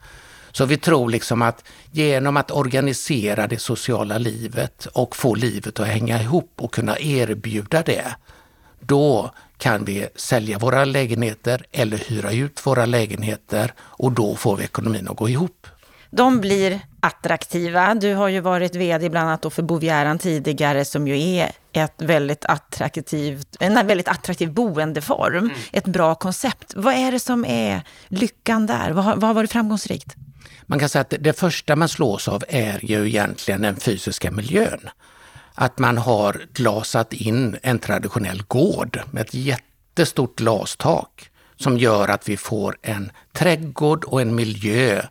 Så 0.54 0.66
vi 0.66 0.78
tror 0.78 1.10
liksom 1.10 1.42
att 1.42 1.64
genom 1.92 2.38
att 2.38 2.52
organisera 2.52 3.48
det 3.48 3.62
sociala 3.62 4.18
livet 4.18 4.86
och 4.86 5.16
få 5.16 5.36
livet 5.36 5.80
att 5.80 5.88
hänga 5.88 6.22
ihop 6.22 6.52
och 6.58 6.74
kunna 6.74 7.00
erbjuda 7.00 7.82
det, 7.82 8.16
då 8.80 9.32
kan 9.58 9.86
vi 9.86 10.08
sälja 10.16 10.58
våra 10.58 10.86
lägenheter 10.86 11.66
eller 11.72 11.98
hyra 11.98 12.32
ut 12.32 12.66
våra 12.66 12.86
lägenheter 12.86 13.74
och 13.80 14.12
då 14.12 14.36
får 14.36 14.58
vi 14.58 14.64
ekonomin 14.64 15.08
att 15.08 15.18
gå 15.18 15.30
ihop. 15.30 15.68
De 16.10 16.42
blir 16.42 16.80
attraktiva. 17.00 17.96
Du 17.96 18.14
har 18.14 18.28
ju 18.28 18.40
varit 18.40 18.76
VD 18.76 19.10
bland 19.10 19.30
annat 19.30 19.54
för 19.54 19.62
Bovieran 19.62 20.20
tidigare 20.20 20.86
som 20.86 21.08
ju 21.08 21.38
är 21.38 21.52
ett 21.72 22.02
väldigt 22.02 22.46
attraktivt, 22.46 23.58
en 23.60 23.88
väldigt 23.88 24.08
attraktiv 24.08 24.54
boendeform. 24.54 25.38
Mm. 25.38 25.52
Ett 25.72 25.86
bra 25.86 26.16
koncept. 26.16 26.74
Vad 26.76 26.94
är 26.94 27.12
det 27.12 27.20
som 27.20 27.46
är 27.46 27.82
lyckan 28.08 28.66
där? 28.66 28.92
Vad 28.92 29.04
har, 29.06 29.16
vad 29.16 29.24
har 29.24 29.34
varit 29.34 29.52
framgångsrikt? 29.52 30.16
Man 30.66 30.80
kan 30.80 30.90
säga 30.90 31.02
att 31.02 31.14
det 31.20 31.40
första 31.40 31.76
man 31.76 31.90
slås 31.90 32.28
av 32.28 32.44
är 32.48 32.80
ju 32.86 33.08
egentligen 33.08 33.62
den 33.62 33.76
fysiska 33.76 34.32
miljön. 34.32 34.90
Att 35.56 35.80
man 35.80 35.98
har 35.98 36.42
glasat 36.54 37.14
in 37.14 37.58
en 37.64 37.80
traditionell 37.80 38.44
gård 38.48 39.00
med 39.12 39.22
ett 39.22 39.34
jättestort 39.34 40.36
glastak 40.36 41.30
som 41.56 41.78
gör 41.78 42.08
att 42.08 42.30
vi 42.30 42.38
får 42.38 42.78
en 42.82 43.12
trädgård 43.32 44.04
och 44.04 44.22
en 44.22 44.36
miljö 44.36 45.06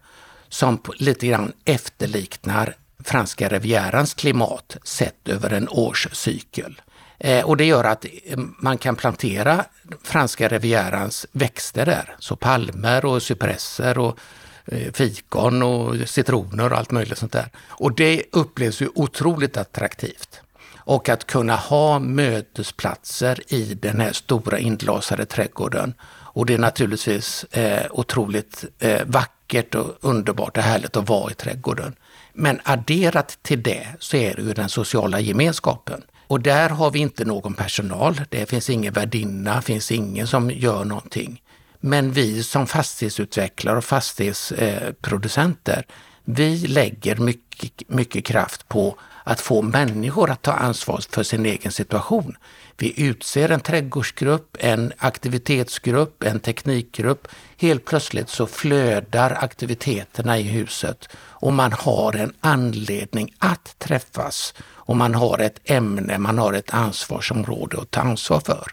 som 0.49 0.82
lite 0.99 1.26
grann 1.26 1.52
efterliknar 1.64 2.76
franska 3.04 3.49
rivierans 3.49 4.14
klimat 4.14 4.76
sett 4.85 5.28
över 5.28 5.50
en 5.50 5.68
årscykel. 5.68 6.80
Eh, 7.18 7.44
och 7.44 7.56
det 7.56 7.64
gör 7.64 7.85
att 7.85 8.04
eh, 8.04 8.38
man 8.38 8.78
kan 8.78 8.97
plantera 8.97 9.64
franska 10.02 10.49
rivierans 10.49 11.26
växter 11.32 11.87
där, 11.87 12.16
så 12.18 12.37
palmer 12.37 13.04
och 13.04 13.23
cypresser 13.23 13.99
och 13.99 14.18
Eh, 14.64 14.92
fikon 14.92 15.62
och 15.62 16.09
citroner 16.09 16.73
och 16.73 16.78
allt 16.78 16.90
möjligt 16.90 17.19
sånt 17.19 17.33
där. 17.33 17.49
Och 17.69 17.95
det 17.95 18.23
upplevs 18.33 18.83
ju 18.83 18.88
otroligt 18.95 19.57
attraktivt. 19.57 20.40
Och 20.85 21.09
att 21.09 21.26
kunna 21.26 21.57
ha 21.57 21.99
mötesplatser 21.99 23.52
i 23.52 23.75
den 23.75 24.00
här 24.00 24.12
stora 24.12 24.59
inglasade 24.59 25.26
trädgården. 25.26 25.95
Och 26.35 26.47
det 26.47 26.54
är 26.54 26.59
naturligtvis 26.59 27.45
eh, 27.45 27.87
otroligt 27.90 28.64
eh, 28.78 29.00
vackert 29.07 29.75
och 29.75 29.99
underbart 30.00 30.57
och 30.57 30.62
härligt 30.62 30.97
att 30.97 31.09
vara 31.09 31.31
i 31.31 31.35
trädgården. 31.35 31.95
Men 32.33 32.61
adderat 32.64 33.38
till 33.42 33.62
det 33.62 33.87
så 33.99 34.16
är 34.16 34.35
det 34.35 34.42
ju 34.42 34.52
den 34.52 34.69
sociala 34.69 35.21
gemenskapen. 35.21 36.02
Och 36.26 36.40
där 36.40 36.69
har 36.69 36.90
vi 36.90 36.99
inte 36.99 37.25
någon 37.25 37.54
personal. 37.54 38.21
Det 38.28 38.47
finns 38.47 38.71
ingen 38.71 38.92
värdinna, 38.92 39.62
finns 39.62 39.92
ingen 39.92 40.26
som 40.26 40.50
gör 40.50 40.85
någonting. 40.85 41.42
Men 41.85 42.12
vi 42.12 42.43
som 42.43 42.67
fastighetsutvecklare 42.67 43.79
och 43.79 43.85
fastighetsproducenter, 43.85 45.87
vi 46.25 46.57
lägger 46.57 47.17
mycket, 47.17 47.89
mycket 47.89 48.25
kraft 48.25 48.69
på 48.69 48.97
att 49.25 49.41
få 49.41 49.62
människor 49.62 50.31
att 50.31 50.43
ta 50.43 50.53
ansvar 50.53 51.01
för 51.11 51.23
sin 51.23 51.47
egen 51.47 51.73
situation. 51.73 52.37
Vi 52.77 53.03
utser 53.03 53.49
en 53.49 53.61
trädgårdsgrupp, 53.61 54.57
en 54.61 54.93
aktivitetsgrupp, 54.99 56.23
en 56.23 56.41
teknikgrupp. 56.41 57.29
Helt 57.57 57.85
plötsligt 57.85 58.29
så 58.29 58.47
flödar 58.47 59.39
aktiviteterna 59.41 60.39
i 60.39 60.43
huset 60.43 61.09
och 61.17 61.53
man 61.53 61.73
har 61.73 62.17
en 62.17 62.33
anledning 62.41 63.35
att 63.39 63.79
träffas 63.79 64.55
och 64.62 64.97
man 64.97 65.15
har 65.15 65.39
ett 65.39 65.61
ämne, 65.65 66.19
man 66.19 66.39
har 66.39 66.53
ett 66.53 66.75
ansvarsområde 66.75 67.79
att 67.81 67.91
ta 67.91 68.01
ansvar 68.01 68.41
för. 68.41 68.73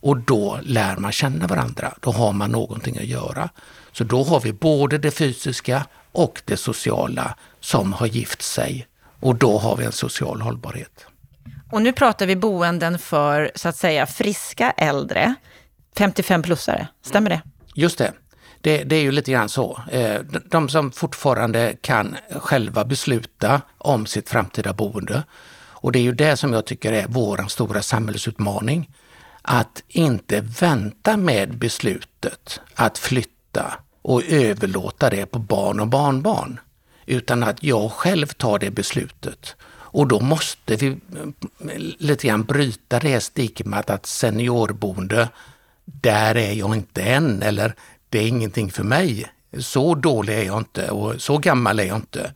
Och 0.00 0.16
då 0.16 0.58
lär 0.62 0.96
man 0.96 1.12
känna 1.12 1.46
varandra. 1.46 1.94
Då 2.00 2.10
har 2.10 2.32
man 2.32 2.50
någonting 2.50 2.98
att 2.98 3.04
göra. 3.04 3.48
Så 3.92 4.04
då 4.04 4.24
har 4.24 4.40
vi 4.40 4.52
både 4.52 4.98
det 4.98 5.10
fysiska 5.10 5.86
och 6.12 6.42
det 6.44 6.56
sociala 6.56 7.34
som 7.60 7.92
har 7.92 8.06
gift 8.06 8.42
sig. 8.42 8.86
Och 9.20 9.34
då 9.34 9.58
har 9.58 9.76
vi 9.76 9.84
en 9.84 9.92
social 9.92 10.40
hållbarhet. 10.40 11.06
Och 11.70 11.82
nu 11.82 11.92
pratar 11.92 12.26
vi 12.26 12.36
boenden 12.36 12.98
för 12.98 13.50
så 13.54 13.68
att 13.68 13.76
säga 13.76 14.06
friska 14.06 14.70
äldre, 14.70 15.34
55-plussare, 15.96 16.86
stämmer 17.02 17.30
det? 17.30 17.42
Just 17.74 17.98
det. 17.98 18.12
det. 18.60 18.84
Det 18.84 18.96
är 18.96 19.00
ju 19.00 19.12
lite 19.12 19.32
grann 19.32 19.48
så. 19.48 19.80
Eh, 19.92 20.20
de 20.50 20.68
som 20.68 20.92
fortfarande 20.92 21.76
kan 21.80 22.16
själva 22.30 22.84
besluta 22.84 23.60
om 23.78 24.06
sitt 24.06 24.28
framtida 24.28 24.72
boende. 24.72 25.22
Och 25.80 25.92
det 25.92 25.98
är 25.98 26.02
ju 26.02 26.12
det 26.12 26.36
som 26.36 26.52
jag 26.52 26.66
tycker 26.66 26.92
är 26.92 27.06
vår 27.08 27.48
stora 27.48 27.82
samhällsutmaning 27.82 28.90
att 29.50 29.82
inte 29.88 30.40
vänta 30.40 31.16
med 31.16 31.58
beslutet 31.58 32.60
att 32.74 32.98
flytta 32.98 33.74
och 34.02 34.22
överlåta 34.24 35.10
det 35.10 35.26
på 35.26 35.38
barn 35.38 35.80
och 35.80 35.88
barnbarn. 35.88 36.60
Utan 37.06 37.42
att 37.42 37.62
jag 37.62 37.92
själv 37.92 38.26
tar 38.26 38.58
det 38.58 38.70
beslutet. 38.70 39.56
Och 39.70 40.06
då 40.06 40.20
måste 40.20 40.76
vi 40.76 40.86
eh, 40.86 40.96
lite 41.98 42.26
grann 42.26 42.44
bryta 42.44 42.98
det 42.98 43.20
stigmat 43.20 43.90
att 43.90 44.06
seniorboende, 44.06 45.28
där 45.84 46.34
är 46.36 46.52
jag 46.52 46.74
inte 46.74 47.02
än 47.02 47.42
eller 47.42 47.74
det 48.08 48.18
är 48.18 48.28
ingenting 48.28 48.70
för 48.70 48.84
mig. 48.84 49.26
Så 49.58 49.94
dålig 49.94 50.34
är 50.34 50.44
jag 50.44 50.58
inte 50.58 50.90
och 50.90 51.22
så 51.22 51.38
gammal 51.38 51.80
är 51.80 51.84
jag 51.84 51.96
inte 51.96 52.32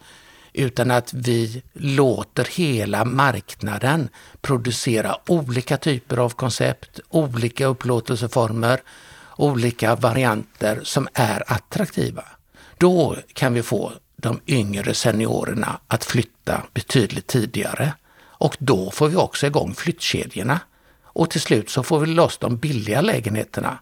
utan 0.53 0.91
att 0.91 1.13
vi 1.13 1.63
låter 1.73 2.45
hela 2.45 3.05
marknaden 3.05 4.09
producera 4.41 5.17
olika 5.27 5.77
typer 5.77 6.17
av 6.17 6.31
koncept, 6.31 7.01
olika 7.09 7.67
upplåtelseformer, 7.67 8.81
olika 9.37 9.95
varianter 9.95 10.81
som 10.83 11.09
är 11.15 11.53
attraktiva. 11.53 12.25
Då 12.79 13.17
kan 13.33 13.55
vi 13.55 13.63
få 13.63 13.93
de 14.17 14.41
yngre 14.47 14.95
seniorerna 14.95 15.79
att 15.87 16.05
flytta 16.05 16.63
betydligt 16.75 17.27
tidigare 17.27 17.93
och 18.43 18.57
då 18.59 18.91
får 18.91 19.09
vi 19.09 19.17
också 19.17 19.47
igång 19.47 19.75
flyttkedjorna. 19.75 20.61
Och 21.03 21.31
till 21.31 21.41
slut 21.41 21.71
så 21.71 21.83
får 21.83 22.01
vi 22.01 22.07
loss 22.07 22.39
de 22.39 22.57
billiga 22.57 23.01
lägenheterna. 23.01 23.79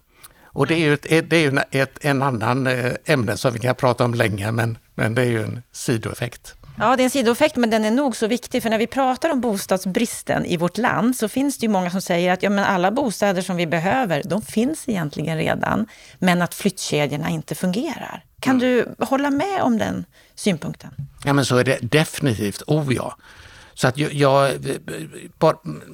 Och 0.53 0.67
det 0.67 0.75
är 0.75 0.79
ju, 0.79 0.95
ett, 0.95 1.31
det 1.31 1.37
är 1.37 1.51
ju 1.51 1.59
ett, 1.71 2.05
en 2.05 2.23
annan 2.23 2.67
eh, 2.67 2.93
ämne 3.05 3.37
som 3.37 3.53
vi 3.53 3.59
kan 3.59 3.75
prata 3.75 4.05
om 4.05 4.15
länge, 4.15 4.53
men, 4.53 4.79
men 4.95 5.15
det 5.15 5.23
är 5.23 5.27
ju 5.27 5.43
en 5.43 5.63
sidoeffekt. 5.73 6.55
Ja, 6.81 6.97
det 6.97 7.03
är 7.03 7.05
en 7.05 7.11
sidoeffekt, 7.11 7.57
men 7.57 7.71
den 7.71 7.85
är 7.85 7.91
nog 7.91 8.17
så 8.17 8.27
viktig. 8.27 8.63
För 8.63 8.71
när 8.71 8.79
vi 8.79 8.87
pratar 8.87 9.31
om 9.31 9.41
bostadsbristen 9.41 10.47
i 10.47 10.57
vårt 10.57 10.79
land 10.79 11.17
så 11.17 11.29
finns 11.29 11.59
det 11.59 11.67
ju 11.67 11.73
många 11.73 11.91
som 11.91 12.01
säger 12.01 12.33
att 12.33 12.43
ja, 12.43 12.51
men 12.51 12.65
alla 12.65 12.91
bostäder 12.91 13.43
som 13.43 13.57
vi 13.57 13.67
behöver, 13.67 14.23
de 14.25 14.43
finns 14.43 14.89
egentligen 14.89 15.37
redan. 15.37 15.87
Men 16.19 16.43
att 16.43 16.55
flyttkedjorna 16.55 17.31
inte 17.31 17.55
fungerar. 17.55 18.25
Kan 18.41 18.57
mm. 18.57 18.61
du 18.99 19.05
hålla 19.05 19.31
med 19.31 19.63
om 19.63 19.79
den 19.79 20.05
synpunkten? 20.35 20.91
Ja, 21.25 21.33
men 21.33 21.45
så 21.45 21.57
är 21.57 21.65
det 21.65 21.79
definitivt. 21.83 22.63
Oh 22.67 22.95
ja. 22.95 23.17
Så 23.81 23.89
att 23.89 23.99
jag, 23.99 24.51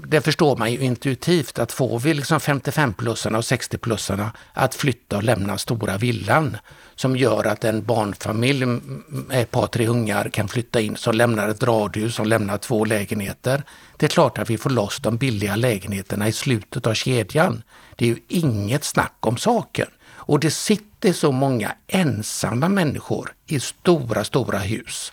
det 0.07 0.21
förstår 0.21 0.57
man 0.57 0.73
ju 0.73 0.79
intuitivt 0.79 1.59
att 1.59 1.73
får 1.73 1.99
vi 1.99 2.15
liksom 2.15 2.39
55-plussarna 2.39 3.37
och 3.37 3.43
60-plussarna 3.43 4.31
att 4.53 4.75
flytta 4.75 5.17
och 5.17 5.23
lämna 5.23 5.59
stora 5.59 5.97
villan 5.97 6.57
som 6.95 7.17
gör 7.17 7.47
att 7.47 7.65
en 7.65 7.85
barnfamilj 7.85 8.67
med 8.67 9.43
ett 9.43 9.51
par, 9.51 9.67
tre 9.67 9.87
ungar 9.87 10.29
kan 10.29 10.49
flytta 10.49 10.81
in 10.81 10.97
som 10.97 11.15
lämnar 11.15 11.49
ett 11.49 11.63
radhus, 11.63 12.15
som 12.15 12.27
lämnar 12.27 12.59
två 12.59 12.85
lägenheter. 12.85 13.63
Det 13.97 14.07
är 14.07 14.11
klart 14.11 14.39
att 14.39 14.51
vi 14.51 14.59
får 14.59 14.71
loss 14.71 14.99
de 14.99 15.17
billiga 15.17 15.57
lägenheterna 15.57 16.29
i 16.29 16.33
slutet 16.33 16.87
av 16.87 16.95
kedjan. 16.95 17.63
Det 17.97 18.05
är 18.05 18.09
ju 18.09 18.19
inget 18.29 18.85
snack 18.85 19.17
om 19.21 19.37
saken. 19.37 19.89
Och 20.07 20.41
det 20.41 20.51
sitter 20.51 21.13
så 21.13 21.33
många 21.33 21.73
ensamma 21.87 22.69
människor 22.69 23.35
i 23.47 23.61
stora, 23.61 24.25
stora 24.25 24.59
hus 24.59 25.13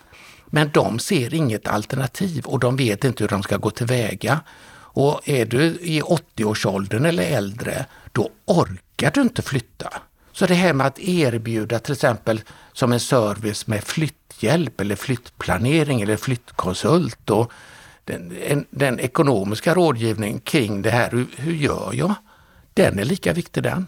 men 0.55 0.69
de 0.69 1.00
ser 1.00 1.33
inget 1.33 1.67
alternativ 1.67 2.45
och 2.45 2.60
de 2.60 2.75
vet 2.75 3.03
inte 3.03 3.24
hur 3.24 3.29
de 3.29 3.43
ska 3.43 3.57
gå 3.57 3.69
tillväga. 3.69 4.39
Och 4.75 5.29
är 5.29 5.45
du 5.45 5.63
i 5.65 6.01
80-årsåldern 6.01 7.05
eller 7.05 7.24
äldre, 7.24 7.86
då 8.12 8.29
orkar 8.45 9.12
du 9.12 9.22
inte 9.22 9.41
flytta. 9.41 9.93
Så 10.31 10.45
det 10.45 10.53
här 10.53 10.74
med 10.74 10.88
att 10.88 11.00
erbjuda 11.00 11.79
till 11.79 11.93
exempel 11.93 12.41
som 12.74 12.91
en 12.91 13.00
service 13.00 13.67
med 13.67 13.83
flytthjälp 13.83 14.81
eller 14.81 14.95
flyttplanering 14.95 16.01
eller 16.01 16.17
flyttkonsult 16.17 17.29
och 17.29 17.51
den, 18.05 18.38
en, 18.48 18.65
den 18.69 19.00
ekonomiska 19.00 19.74
rådgivningen 19.74 20.39
kring 20.39 20.81
det 20.81 20.91
här, 20.91 21.12
hur, 21.12 21.27
hur 21.38 21.53
gör 21.53 21.93
jag? 21.93 22.13
Den 22.74 23.00
är 23.00 23.05
lika 23.05 23.33
viktig 23.33 23.63
den. 23.63 23.88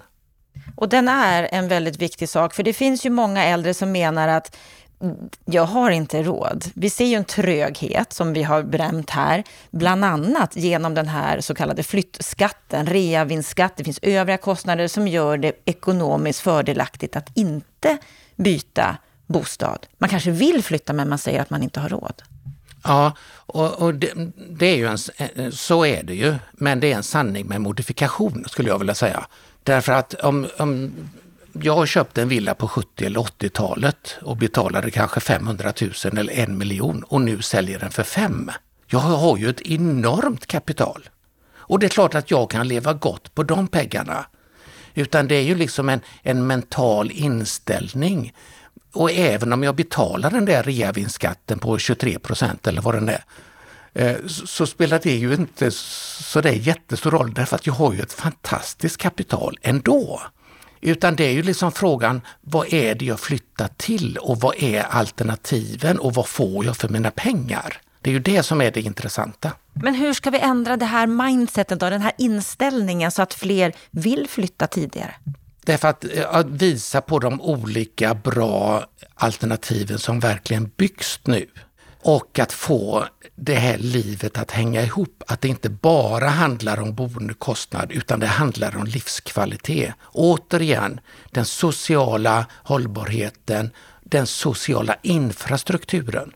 Och 0.75 0.89
den 0.89 1.07
är 1.07 1.49
en 1.51 1.67
väldigt 1.67 1.97
viktig 1.97 2.29
sak, 2.29 2.53
för 2.53 2.63
det 2.63 2.73
finns 2.73 3.05
ju 3.05 3.09
många 3.09 3.43
äldre 3.43 3.73
som 3.73 3.91
menar 3.91 4.27
att 4.27 4.55
jag 5.45 5.65
har 5.65 5.91
inte 5.91 6.23
råd. 6.23 6.65
Vi 6.73 6.89
ser 6.89 7.05
ju 7.05 7.15
en 7.15 7.25
tröghet 7.25 8.13
som 8.13 8.33
vi 8.33 8.43
har 8.43 8.63
bränt 8.63 9.09
här, 9.09 9.43
bland 9.71 10.05
annat 10.05 10.55
genom 10.55 10.93
den 10.93 11.07
här 11.07 11.41
så 11.41 11.55
kallade 11.55 11.83
flyttskatten, 11.83 12.85
reavinstskatt. 12.85 13.77
Det 13.77 13.83
finns 13.83 13.99
övriga 14.01 14.37
kostnader 14.37 14.87
som 14.87 15.07
gör 15.07 15.37
det 15.37 15.53
ekonomiskt 15.65 16.39
fördelaktigt 16.39 17.15
att 17.15 17.37
inte 17.37 17.97
byta 18.35 18.97
bostad. 19.27 19.87
Man 19.97 20.09
kanske 20.09 20.31
vill 20.31 20.63
flytta 20.63 20.93
men 20.93 21.09
man 21.09 21.17
säger 21.17 21.41
att 21.41 21.49
man 21.49 21.63
inte 21.63 21.79
har 21.79 21.89
råd. 21.89 22.23
Ja, 22.83 23.11
och, 23.31 23.73
och 23.73 23.93
det, 23.95 24.13
det, 24.49 24.65
är 24.65 24.75
ju 24.75 24.87
en, 24.87 24.97
eh, 25.35 25.49
så 25.49 25.85
är 25.85 26.03
det 26.03 26.15
ju, 26.15 26.35
men 26.51 26.79
det 26.79 26.91
är 26.91 26.95
en 26.95 27.03
sanning 27.03 27.47
med 27.47 27.61
modifikation 27.61 28.45
skulle 28.47 28.69
jag 28.69 28.79
vilja 28.79 28.95
säga. 28.95 29.27
Därför 29.63 29.93
att 29.93 30.13
om, 30.13 30.47
om 30.57 30.91
jag 31.61 31.87
köpte 31.87 32.21
en 32.21 32.27
villa 32.27 32.55
på 32.55 32.67
70 32.67 33.05
eller 33.05 33.19
80-talet 33.19 34.17
och 34.21 34.37
betalade 34.37 34.91
kanske 34.91 35.19
500 35.19 35.73
000 35.81 35.91
eller 36.17 36.33
en 36.33 36.57
miljon 36.57 37.03
och 37.03 37.21
nu 37.21 37.41
säljer 37.41 37.79
den 37.79 37.91
för 37.91 38.03
fem. 38.03 38.51
Jag 38.87 38.99
har 38.99 39.37
ju 39.37 39.49
ett 39.49 39.61
enormt 39.61 40.45
kapital. 40.45 41.09
Och 41.57 41.79
det 41.79 41.85
är 41.85 41.89
klart 41.89 42.15
att 42.15 42.31
jag 42.31 42.49
kan 42.49 42.67
leva 42.67 42.93
gott 42.93 43.35
på 43.35 43.43
de 43.43 43.67
pengarna. 43.67 44.25
Utan 44.93 45.27
det 45.27 45.35
är 45.35 45.41
ju 45.41 45.55
liksom 45.55 45.89
en, 45.89 46.01
en 46.23 46.47
mental 46.47 47.11
inställning. 47.11 48.33
Och 48.93 49.11
även 49.11 49.53
om 49.53 49.63
jag 49.63 49.75
betalar 49.75 50.31
den 50.31 50.45
där 50.45 50.63
reavinstskatten 50.63 51.59
på 51.59 51.77
23 51.77 52.19
procent 52.19 52.67
eller 52.67 52.81
vad 52.81 52.95
den 52.95 53.09
är, 53.09 53.23
eh, 53.93 54.15
så 54.25 54.67
spelar 54.67 54.99
det 55.03 55.15
ju 55.15 55.33
inte 55.33 55.71
så 55.71 56.41
det 56.41 56.49
är 56.49 56.53
jättestor 56.53 57.11
roll 57.11 57.33
därför 57.33 57.55
att 57.55 57.67
jag 57.67 57.73
har 57.73 57.93
ju 57.93 58.01
ett 58.01 58.13
fantastiskt 58.13 58.97
kapital 58.97 59.57
ändå. 59.61 60.21
Utan 60.85 61.15
det 61.15 61.23
är 61.23 61.31
ju 61.31 61.43
liksom 61.43 61.71
frågan, 61.71 62.21
vad 62.41 62.73
är 62.73 62.95
det 62.95 63.05
jag 63.05 63.19
flyttar 63.19 63.69
till 63.77 64.17
och 64.17 64.39
vad 64.39 64.55
är 64.55 64.83
alternativen 64.83 65.99
och 65.99 66.13
vad 66.13 66.27
får 66.27 66.65
jag 66.65 66.77
för 66.77 66.89
mina 66.89 67.11
pengar? 67.11 67.81
Det 68.01 68.09
är 68.09 68.13
ju 68.13 68.19
det 68.19 68.43
som 68.43 68.61
är 68.61 68.71
det 68.71 68.81
intressanta. 68.81 69.51
Men 69.73 69.95
hur 69.95 70.13
ska 70.13 70.29
vi 70.29 70.39
ändra 70.39 70.77
det 70.77 70.85
här 70.85 71.07
mindsetet 71.07 71.83
och 71.83 71.89
den 71.89 72.01
här 72.01 72.11
inställningen 72.17 73.11
så 73.11 73.21
att 73.21 73.33
fler 73.33 73.73
vill 73.91 74.27
flytta 74.29 74.67
tidigare? 74.67 75.15
Därför 75.65 75.87
att, 75.87 76.03
eh, 76.03 76.35
att 76.35 76.49
visa 76.49 77.01
på 77.01 77.19
de 77.19 77.41
olika 77.41 78.13
bra 78.13 78.85
alternativen 79.15 79.99
som 79.99 80.19
verkligen 80.19 80.71
byggs 80.77 81.19
nu 81.23 81.47
och 82.05 82.39
att 82.39 82.53
få 82.53 83.05
det 83.35 83.55
här 83.55 83.77
livet 83.77 84.37
att 84.37 84.51
hänga 84.51 84.81
ihop. 84.81 85.23
Att 85.27 85.41
det 85.41 85.47
inte 85.47 85.69
bara 85.69 86.29
handlar 86.29 86.79
om 86.79 86.95
boendekostnad 86.95 87.91
utan 87.91 88.19
det 88.19 88.27
handlar 88.27 88.77
om 88.77 88.85
livskvalitet. 88.85 89.93
Återigen, 90.11 90.99
den 91.31 91.45
sociala 91.45 92.45
hållbarheten, 92.51 93.69
den 94.03 94.27
sociala 94.27 94.95
infrastrukturen. 95.01 96.31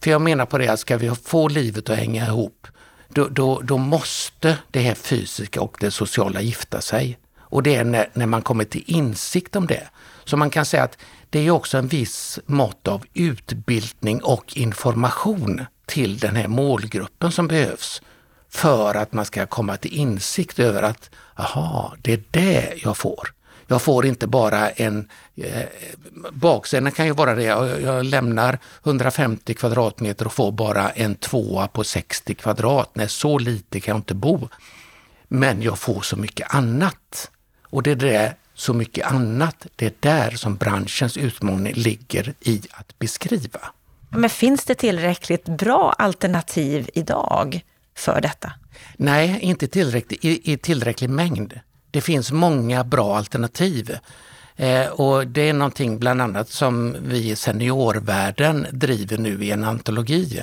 För 0.00 0.10
jag 0.10 0.20
menar 0.20 0.46
på 0.46 0.58
det 0.58 0.68
att 0.68 0.80
ska 0.80 0.96
vi 0.96 1.10
få 1.10 1.48
livet 1.48 1.90
att 1.90 1.98
hänga 1.98 2.26
ihop, 2.26 2.66
då, 3.08 3.28
då, 3.28 3.60
då 3.60 3.78
måste 3.78 4.58
det 4.70 4.80
här 4.80 4.94
fysiska 4.94 5.60
och 5.60 5.76
det 5.80 5.90
sociala 5.90 6.40
gifta 6.40 6.80
sig. 6.80 7.18
Och 7.38 7.62
det 7.62 7.74
är 7.74 7.84
när, 7.84 8.10
när 8.12 8.26
man 8.26 8.42
kommer 8.42 8.64
till 8.64 8.84
insikt 8.86 9.56
om 9.56 9.66
det. 9.66 9.88
Så 10.24 10.36
man 10.36 10.50
kan 10.50 10.64
säga 10.64 10.82
att 10.82 10.98
det 11.32 11.46
är 11.46 11.50
också 11.50 11.78
en 11.78 11.88
viss 11.88 12.38
mått 12.46 12.88
av 12.88 13.04
utbildning 13.14 14.22
och 14.22 14.56
information 14.56 15.64
till 15.86 16.18
den 16.18 16.36
här 16.36 16.48
målgruppen 16.48 17.32
som 17.32 17.48
behövs 17.48 18.02
för 18.50 18.94
att 18.94 19.12
man 19.12 19.24
ska 19.24 19.46
komma 19.46 19.76
till 19.76 19.92
insikt 19.92 20.58
över 20.58 20.82
att, 20.82 21.10
aha, 21.36 21.94
det 22.02 22.12
är 22.12 22.22
det 22.30 22.72
jag 22.82 22.96
får. 22.96 23.28
Jag 23.66 23.82
får 23.82 24.06
inte 24.06 24.26
bara 24.26 24.70
en... 24.70 25.08
Eh, 25.36 25.62
baksidan 26.32 26.92
kan 26.92 27.06
ju 27.06 27.12
vara 27.12 27.34
det, 27.34 27.42
jag, 27.42 27.82
jag 27.82 28.04
lämnar 28.04 28.58
150 28.84 29.54
kvadratmeter 29.54 30.26
och 30.26 30.32
får 30.32 30.52
bara 30.52 30.90
en 30.90 31.14
tvåa 31.14 31.68
på 31.68 31.84
60 31.84 32.34
kvadrat. 32.34 32.90
Nej, 32.94 33.08
så 33.08 33.38
lite 33.38 33.80
kan 33.80 33.92
jag 33.92 33.98
inte 33.98 34.14
bo. 34.14 34.48
Men 35.28 35.62
jag 35.62 35.78
får 35.78 36.00
så 36.00 36.16
mycket 36.16 36.54
annat. 36.54 37.30
Och 37.62 37.82
det 37.82 37.90
är 37.90 37.96
det 37.96 38.34
så 38.54 38.74
mycket 38.74 39.06
annat. 39.06 39.66
Det 39.76 39.86
är 39.86 39.92
där 40.00 40.30
som 40.30 40.56
branschens 40.56 41.16
utmaning 41.16 41.72
ligger 41.76 42.34
i 42.40 42.62
att 42.70 42.98
beskriva. 42.98 43.60
Men 44.08 44.30
finns 44.30 44.64
det 44.64 44.74
tillräckligt 44.74 45.44
bra 45.44 45.92
alternativ 45.98 46.90
idag 46.94 47.64
för 47.94 48.20
detta? 48.20 48.52
Nej, 48.96 49.38
inte 49.40 49.68
tillräckligt, 49.68 50.24
i, 50.24 50.52
i 50.52 50.56
tillräcklig 50.56 51.10
mängd. 51.10 51.60
Det 51.90 52.00
finns 52.00 52.32
många 52.32 52.84
bra 52.84 53.16
alternativ. 53.16 53.98
Eh, 54.56 54.86
och 54.86 55.26
det 55.26 55.48
är 55.48 55.52
någonting 55.52 55.98
bland 55.98 56.22
annat 56.22 56.48
som 56.48 56.96
vi 57.02 57.30
i 57.30 57.36
seniorvärlden 57.36 58.66
driver 58.72 59.18
nu 59.18 59.44
i 59.44 59.50
en 59.50 59.64
antologi 59.64 60.42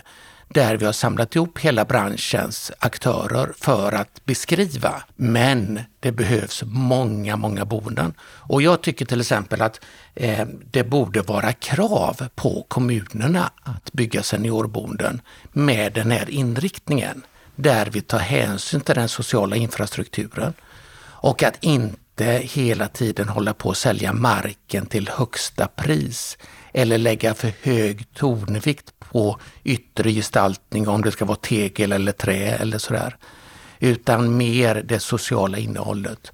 där 0.54 0.78
vi 0.78 0.86
har 0.86 0.94
samlat 0.94 1.36
ihop 1.36 1.60
hela 1.60 1.86
branschens 1.86 2.72
aktörer 2.80 3.54
för 3.58 3.92
att 3.92 4.26
beskriva. 4.26 5.04
Men 5.16 5.80
det 6.00 6.12
behövs 6.12 6.64
många, 6.66 7.38
många 7.38 7.66
boenden. 7.66 8.14
Och 8.22 8.62
jag 8.62 8.82
tycker 8.82 9.06
till 9.06 9.20
exempel 9.20 9.62
att 9.62 9.80
eh, 10.16 10.48
det 10.72 10.84
borde 10.84 11.22
vara 11.22 11.54
krav 11.54 12.28
på 12.36 12.66
kommunerna 12.68 13.52
att 13.64 13.94
bygga 13.94 14.24
seniorboenden 14.24 15.22
med 15.52 15.94
den 15.94 16.12
här 16.12 16.30
inriktningen, 16.30 17.22
där 17.56 17.86
vi 17.86 18.02
tar 18.02 18.20
hänsyn 18.20 18.82
till 18.82 18.96
den 18.96 19.10
sociala 19.10 19.56
infrastrukturen 19.56 20.54
och 21.22 21.44
att 21.44 21.64
inte 21.64 22.42
hela 22.44 22.88
tiden 22.88 23.30
hålla 23.30 23.54
på 23.54 23.72
att 23.72 23.78
sälja 23.78 24.14
marken 24.14 24.86
till 24.86 25.10
högsta 25.10 25.68
pris 25.68 26.38
eller 26.74 26.98
lägga 26.98 27.34
för 27.34 27.52
hög 27.62 28.14
tonvikt 28.14 28.99
på 29.12 29.40
yttre 29.64 30.12
gestaltning, 30.12 30.88
om 30.88 31.02
det 31.02 31.12
ska 31.12 31.26
vara 31.26 31.38
tegel 31.38 31.92
eller 31.92 32.12
trä 32.12 32.48
eller 32.48 32.78
sådär. 32.78 33.18
Utan 33.80 34.38
mer 34.38 34.76
det 34.76 35.00
sociala 35.00 35.58
innehållet. 35.58 36.32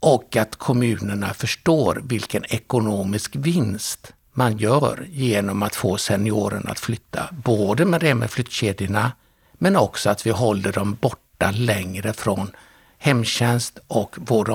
Och 0.00 0.36
att 0.36 0.56
kommunerna 0.56 1.34
förstår 1.34 2.02
vilken 2.04 2.44
ekonomisk 2.44 3.36
vinst 3.36 4.12
man 4.32 4.58
gör 4.58 5.06
genom 5.10 5.62
att 5.62 5.74
få 5.74 5.96
seniorerna 5.96 6.70
att 6.70 6.80
flytta. 6.80 7.28
Både 7.32 7.84
med 7.84 8.00
det 8.00 8.14
med 8.14 8.30
flyttkedjorna, 8.30 9.12
men 9.52 9.76
också 9.76 10.10
att 10.10 10.26
vi 10.26 10.30
håller 10.30 10.72
dem 10.72 10.96
borta 11.00 11.50
längre 11.50 12.12
från 12.12 12.50
hemtjänst 12.98 13.78
och 13.86 14.16
vård 14.18 14.48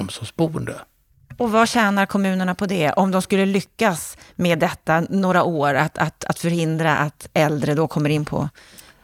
och 1.41 1.51
vad 1.51 1.69
tjänar 1.69 2.05
kommunerna 2.05 2.55
på 2.55 2.65
det, 2.65 2.91
om 2.91 3.11
de 3.11 3.21
skulle 3.21 3.45
lyckas 3.45 4.17
med 4.35 4.59
detta 4.59 5.01
några 5.09 5.43
år, 5.43 5.73
att, 5.73 5.97
att, 5.97 6.23
att 6.23 6.39
förhindra 6.39 6.97
att 6.97 7.29
äldre 7.33 7.73
då 7.73 7.87
kommer 7.87 8.09
in 8.09 8.25
på 8.25 8.49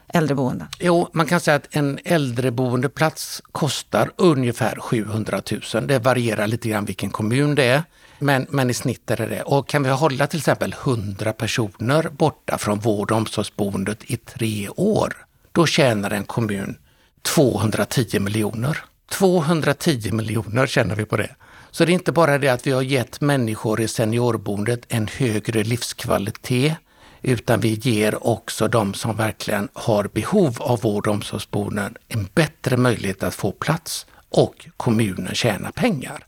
äldreboenden? 0.08 0.68
Jo, 0.78 1.08
man 1.12 1.26
kan 1.26 1.40
säga 1.40 1.56
att 1.56 1.66
en 1.70 1.98
äldreboendeplats 2.04 3.42
kostar 3.52 4.10
ungefär 4.16 4.76
700 4.80 5.42
000. 5.74 5.86
Det 5.86 5.98
varierar 5.98 6.46
lite 6.46 6.68
grann 6.68 6.84
vilken 6.84 7.10
kommun 7.10 7.54
det 7.54 7.64
är, 7.64 7.82
men, 8.18 8.46
men 8.50 8.70
i 8.70 8.74
snitt 8.74 9.10
är 9.10 9.16
det 9.16 9.26
det. 9.26 9.42
Och 9.42 9.68
kan 9.68 9.82
vi 9.82 9.90
hålla 9.90 10.26
till 10.26 10.38
exempel 10.38 10.74
100 10.84 11.32
personer 11.32 12.08
borta 12.08 12.58
från 12.58 12.78
vård 12.78 13.10
och 13.10 13.16
omsorgsboendet 13.16 13.98
i 14.04 14.16
tre 14.16 14.68
år, 14.68 15.12
då 15.52 15.66
tjänar 15.66 16.10
en 16.10 16.24
kommun 16.24 16.78
210 17.22 18.20
miljoner. 18.20 18.84
210 19.10 20.12
miljoner 20.12 20.66
tjänar 20.66 20.94
vi 20.94 21.04
på 21.04 21.16
det. 21.16 21.34
Så 21.70 21.84
det 21.84 21.92
är 21.92 21.94
inte 21.94 22.12
bara 22.12 22.38
det 22.38 22.48
att 22.48 22.66
vi 22.66 22.70
har 22.70 22.82
gett 22.82 23.20
människor 23.20 23.80
i 23.80 23.88
seniorboendet 23.88 24.80
en 24.88 25.08
högre 25.08 25.64
livskvalitet, 25.64 26.74
utan 27.22 27.60
vi 27.60 27.74
ger 27.74 28.26
också 28.26 28.68
de 28.68 28.94
som 28.94 29.16
verkligen 29.16 29.68
har 29.72 30.04
behov 30.04 30.56
av 30.60 30.80
vård 30.80 31.06
och 31.06 31.14
omsorgsboenden 31.14 31.96
en 32.08 32.28
bättre 32.34 32.76
möjlighet 32.76 33.22
att 33.22 33.34
få 33.34 33.52
plats 33.52 34.06
och 34.28 34.68
kommunen 34.76 35.34
tjänar 35.34 35.70
pengar. 35.70 36.24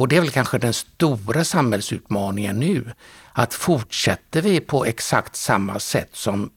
Och 0.00 0.08
det 0.08 0.16
är 0.16 0.20
väl 0.20 0.30
kanske 0.30 0.58
den 0.58 0.72
stora 0.72 1.44
samhällsutmaningen 1.44 2.56
nu, 2.56 2.92
att 3.32 3.54
fortsätter 3.54 4.42
vi 4.42 4.60
på 4.60 4.84
exakt 4.84 5.36
samma 5.36 5.78
sätt 5.78 6.10
som 6.12 6.50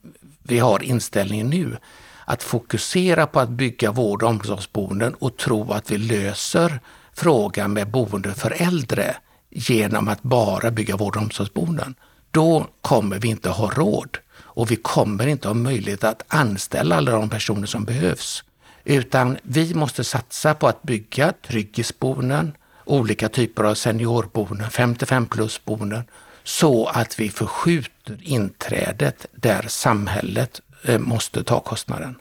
vi 0.43 0.59
har 0.59 0.83
inställningen 0.83 1.49
nu, 1.49 1.77
att 2.25 2.43
fokusera 2.43 3.27
på 3.27 3.39
att 3.39 3.49
bygga 3.49 3.91
vård 3.91 4.23
och 4.23 4.29
omsorgsboenden 4.29 5.13
och 5.13 5.37
tro 5.37 5.71
att 5.71 5.91
vi 5.91 5.97
löser 5.97 6.79
frågan 7.15 7.73
med 7.73 7.91
boende 7.91 8.33
för 8.33 8.51
äldre 8.61 9.15
genom 9.49 10.07
att 10.07 10.23
bara 10.23 10.71
bygga 10.71 10.97
vård 10.97 11.15
och 11.15 11.21
omsorgsboenden, 11.21 11.95
då 12.31 12.67
kommer 12.81 13.19
vi 13.19 13.27
inte 13.27 13.49
ha 13.49 13.69
råd 13.69 14.17
och 14.35 14.71
vi 14.71 14.75
kommer 14.75 15.27
inte 15.27 15.47
ha 15.47 15.55
möjlighet 15.55 16.03
att 16.03 16.23
anställa 16.27 16.95
alla 16.95 17.11
de 17.11 17.29
personer 17.29 17.67
som 17.67 17.83
behövs. 17.83 18.43
Utan 18.83 19.37
vi 19.43 19.73
måste 19.73 20.03
satsa 20.03 20.53
på 20.53 20.67
att 20.67 20.83
bygga 20.83 21.33
trygghetsboenden, 21.47 22.51
olika 22.85 23.29
typer 23.29 23.63
av 23.63 23.75
seniorboenden, 23.75 24.69
55 24.69 25.25
plus 25.25 25.65
boenden, 25.65 26.03
så 26.43 26.85
att 26.85 27.19
vi 27.19 27.29
förskjuter 27.29 28.17
inträdet 28.21 29.25
där 29.35 29.65
samhället 29.67 30.61
eh, 30.83 30.99
måste 30.99 31.43
ta 31.43 31.59
kostnaden. 31.59 32.15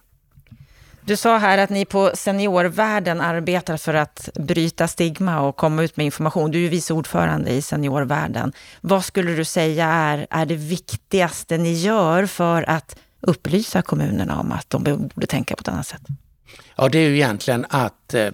Du 1.05 1.17
sa 1.17 1.39
här 1.39 1.59
att 1.59 1.71
ni 1.71 1.85
på 1.85 2.11
Seniorvärlden 2.15 3.21
arbetar 3.21 3.77
för 3.77 3.95
att 3.95 4.29
bryta 4.35 4.89
stigma 4.89 5.41
och 5.41 5.57
komma 5.57 5.83
ut 5.83 5.97
med 5.97 6.07
information. 6.07 6.51
Du 6.51 6.59
är 6.59 6.63
ju 6.63 6.69
vice 6.69 6.95
ordförande 6.95 7.51
i 7.51 7.63
Seniorvärlden. 7.63 8.53
Vad 8.81 9.05
skulle 9.05 9.33
du 9.33 9.45
säga 9.45 9.87
är, 9.87 10.27
är 10.31 10.47
det 10.47 10.55
viktigaste 10.57 11.59
ni 11.59 11.73
gör 11.73 12.27
för 12.27 12.71
att 12.71 12.97
upplysa 13.21 13.83
kommunerna 13.83 14.41
om 14.41 14.53
att 14.53 14.71
de 14.71 14.83
borde 14.85 15.27
tänka 15.27 15.57
på 15.57 15.61
ett 15.61 15.69
annat 15.69 15.87
sätt? 15.87 16.03
Ja, 16.77 16.89
det 16.89 16.99
är 16.99 17.09
ju 17.09 17.15
egentligen 17.15 17.67
att, 17.69 18.15
eh, 18.15 18.29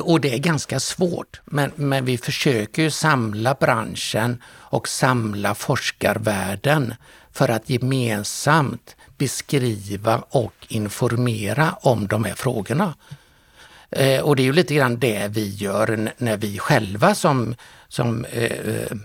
och 0.00 0.20
det 0.20 0.34
är 0.34 0.38
ganska 0.38 0.80
svårt, 0.80 1.40
men, 1.44 1.72
men 1.74 2.04
vi 2.04 2.18
försöker 2.18 2.82
ju 2.82 2.90
samla 2.90 3.54
branschen 3.54 4.42
och 4.46 4.88
samla 4.88 5.54
forskarvärlden 5.54 6.94
för 7.32 7.48
att 7.48 7.70
gemensamt 7.70 8.96
beskriva 9.20 10.22
och 10.30 10.54
informera 10.68 11.74
om 11.80 12.06
de 12.06 12.24
här 12.24 12.34
frågorna. 12.34 12.94
Eh, 13.90 14.20
och 14.20 14.36
det 14.36 14.42
är 14.42 14.44
ju 14.44 14.52
lite 14.52 14.74
grann 14.74 14.98
det 14.98 15.28
vi 15.28 15.48
gör 15.48 16.12
när 16.18 16.36
vi 16.36 16.58
själva 16.58 17.14
som, 17.14 17.54
som 17.88 18.24
eh, 18.24 18.44
eh, 18.44 18.96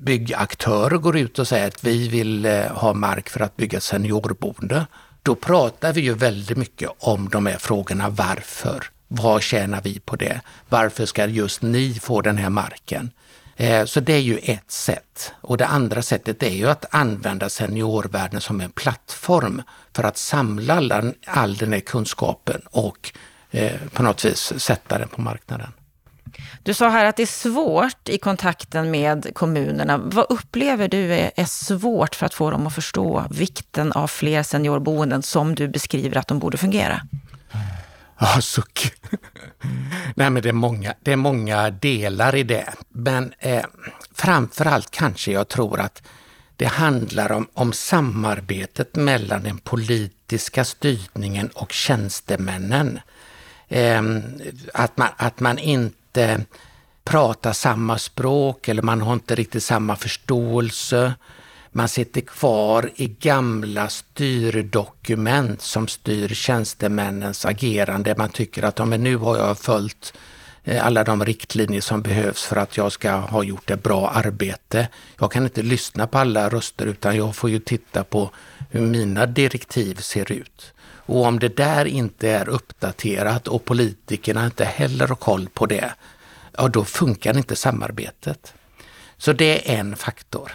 byggaktörer 0.00 0.96
går 0.96 1.16
ut 1.18 1.38
och 1.38 1.48
säger 1.48 1.68
att 1.68 1.84
vi 1.84 2.08
vill 2.08 2.46
eh, 2.46 2.66
ha 2.66 2.92
mark 2.94 3.28
för 3.28 3.40
att 3.40 3.56
bygga 3.56 3.80
seniorboende. 3.80 4.86
Då 5.22 5.34
pratar 5.34 5.92
vi 5.92 6.00
ju 6.00 6.14
väldigt 6.14 6.58
mycket 6.58 6.90
om 6.98 7.28
de 7.28 7.46
här 7.46 7.58
frågorna. 7.58 8.08
Varför? 8.08 8.84
Vad 9.08 9.42
tjänar 9.42 9.80
vi 9.82 10.00
på 10.00 10.16
det? 10.16 10.40
Varför 10.68 11.06
ska 11.06 11.26
just 11.26 11.62
ni 11.62 11.94
få 11.94 12.20
den 12.20 12.36
här 12.38 12.50
marken? 12.50 13.10
Eh, 13.56 13.84
så 13.84 14.00
det 14.00 14.12
är 14.12 14.20
ju 14.20 14.38
ett 14.38 14.70
sätt. 14.70 15.32
Och 15.40 15.56
det 15.56 15.66
andra 15.66 16.02
sättet 16.02 16.42
är 16.42 16.54
ju 16.54 16.70
att 16.70 16.84
använda 16.90 17.48
seniorvärlden 17.48 18.40
som 18.40 18.60
en 18.60 18.70
plattform 18.70 19.62
för 19.92 20.04
att 20.04 20.16
samla 20.16 20.74
all, 20.74 21.14
all 21.26 21.56
den 21.56 21.72
här 21.72 21.80
kunskapen 21.80 22.60
och 22.70 23.12
eh, 23.50 23.72
på 23.92 24.02
något 24.02 24.24
vis 24.24 24.52
sätta 24.56 24.98
den 24.98 25.08
på 25.08 25.20
marknaden. 25.20 25.72
Du 26.62 26.74
sa 26.74 26.88
här 26.88 27.04
att 27.04 27.16
det 27.16 27.22
är 27.22 27.26
svårt 27.26 28.08
i 28.08 28.18
kontakten 28.18 28.90
med 28.90 29.34
kommunerna. 29.34 29.98
Vad 29.98 30.26
upplever 30.28 30.88
du 30.88 31.12
är 31.12 31.44
svårt 31.44 32.14
för 32.14 32.26
att 32.26 32.34
få 32.34 32.50
dem 32.50 32.66
att 32.66 32.74
förstå 32.74 33.24
vikten 33.30 33.92
av 33.92 34.06
fler 34.06 34.42
seniorboenden 34.42 35.22
som 35.22 35.54
du 35.54 35.68
beskriver 35.68 36.16
att 36.16 36.28
de 36.28 36.38
borde 36.38 36.56
fungera? 36.56 37.00
Ja, 38.18 38.40
suck. 38.40 38.92
Nej, 40.14 40.30
men 40.30 40.42
det 40.42 40.48
är, 40.48 40.52
många, 40.52 40.94
det 41.02 41.12
är 41.12 41.16
många 41.16 41.70
delar 41.70 42.34
i 42.34 42.42
det. 42.42 42.74
Men 42.88 43.32
eh, 43.38 43.64
framförallt 44.14 44.90
kanske 44.90 45.32
jag 45.32 45.48
tror 45.48 45.80
att 45.80 46.02
det 46.56 46.66
handlar 46.66 47.32
om, 47.32 47.48
om 47.54 47.72
samarbetet 47.72 48.96
mellan 48.96 49.42
den 49.42 49.58
politiska 49.58 50.64
styrningen 50.64 51.48
och 51.48 51.72
tjänstemännen. 51.72 53.00
Eh, 53.68 54.02
att, 54.74 54.96
man, 54.96 55.08
att 55.16 55.40
man 55.40 55.58
inte 55.58 56.44
pratar 57.04 57.52
samma 57.52 57.98
språk 57.98 58.68
eller 58.68 58.82
man 58.82 59.00
har 59.00 59.12
inte 59.12 59.34
riktigt 59.34 59.64
samma 59.64 59.96
förståelse. 59.96 61.14
Man 61.76 61.88
sitter 61.88 62.20
kvar 62.20 62.90
i 62.96 63.06
gamla 63.06 63.88
styrdokument 63.88 65.62
som 65.62 65.88
styr 65.88 66.28
tjänstemännens 66.28 67.44
agerande. 67.44 68.14
Man 68.18 68.28
tycker 68.28 68.62
att 68.62 68.78
ja, 68.78 68.84
men 68.84 69.02
nu 69.02 69.16
har 69.16 69.36
jag 69.38 69.58
följt 69.58 70.14
eh, 70.64 70.86
alla 70.86 71.04
de 71.04 71.24
riktlinjer 71.24 71.80
som 71.80 72.02
behövs 72.02 72.42
för 72.42 72.56
att 72.56 72.76
jag 72.76 72.92
ska 72.92 73.10
ha 73.10 73.42
gjort 73.42 73.70
ett 73.70 73.82
bra 73.82 74.08
arbete. 74.08 74.88
Jag 75.18 75.32
kan 75.32 75.44
inte 75.44 75.62
lyssna 75.62 76.06
på 76.06 76.18
alla 76.18 76.48
röster 76.48 76.86
utan 76.86 77.16
jag 77.16 77.36
får 77.36 77.50
ju 77.50 77.58
titta 77.58 78.04
på 78.04 78.30
hur 78.70 78.80
mina 78.80 79.26
direktiv 79.26 79.94
ser 79.94 80.32
ut. 80.32 80.72
Och 81.06 81.24
om 81.24 81.38
det 81.38 81.56
där 81.56 81.84
inte 81.84 82.30
är 82.30 82.48
uppdaterat 82.48 83.48
och 83.48 83.64
politikerna 83.64 84.44
inte 84.46 84.64
heller 84.64 85.08
har 85.08 85.16
koll 85.16 85.48
på 85.48 85.66
det, 85.66 85.94
ja 86.52 86.68
då 86.68 86.84
funkar 86.84 87.36
inte 87.36 87.56
samarbetet. 87.56 88.54
Så 89.16 89.32
det 89.32 89.72
är 89.72 89.78
en 89.78 89.96
faktor 89.96 90.52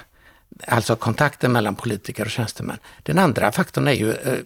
alltså 0.67 0.95
kontakten 0.95 1.51
mellan 1.51 1.75
politiker 1.75 2.25
och 2.25 2.31
tjänstemän. 2.31 2.77
Den 3.03 3.19
andra 3.19 3.51
faktorn 3.51 3.87
är 3.87 3.93
ju 3.93 4.11
eh, 4.11 4.37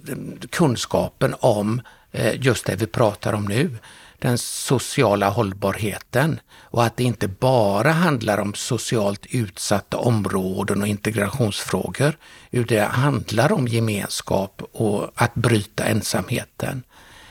kunskapen 0.49 1.35
om 1.39 1.81
eh, 2.11 2.41
just 2.41 2.65
det 2.65 2.75
vi 2.75 2.87
pratar 2.87 3.33
om 3.33 3.45
nu, 3.45 3.77
den 4.19 4.37
sociala 4.37 5.29
hållbarheten 5.29 6.39
och 6.61 6.83
att 6.83 6.97
det 6.97 7.03
inte 7.03 7.27
bara 7.27 7.91
handlar 7.91 8.37
om 8.37 8.53
socialt 8.53 9.25
utsatta 9.29 9.97
områden 9.97 10.81
och 10.81 10.87
integrationsfrågor, 10.87 12.17
utan 12.51 12.77
det 12.77 12.83
handlar 12.83 13.51
om 13.51 13.67
gemenskap 13.67 14.61
och 14.71 15.11
att 15.15 15.35
bryta 15.35 15.83
ensamheten. 15.83 16.83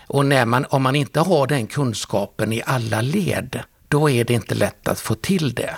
Och 0.06 0.26
när 0.26 0.46
man, 0.46 0.66
om 0.68 0.82
man 0.82 0.96
inte 0.96 1.20
har 1.20 1.46
den 1.46 1.66
kunskapen 1.66 2.52
i 2.52 2.62
alla 2.66 3.00
led, 3.00 3.62
då 3.88 4.10
är 4.10 4.24
det 4.24 4.34
inte 4.34 4.54
lätt 4.54 4.88
att 4.88 5.00
få 5.00 5.14
till 5.14 5.54
det. 5.54 5.76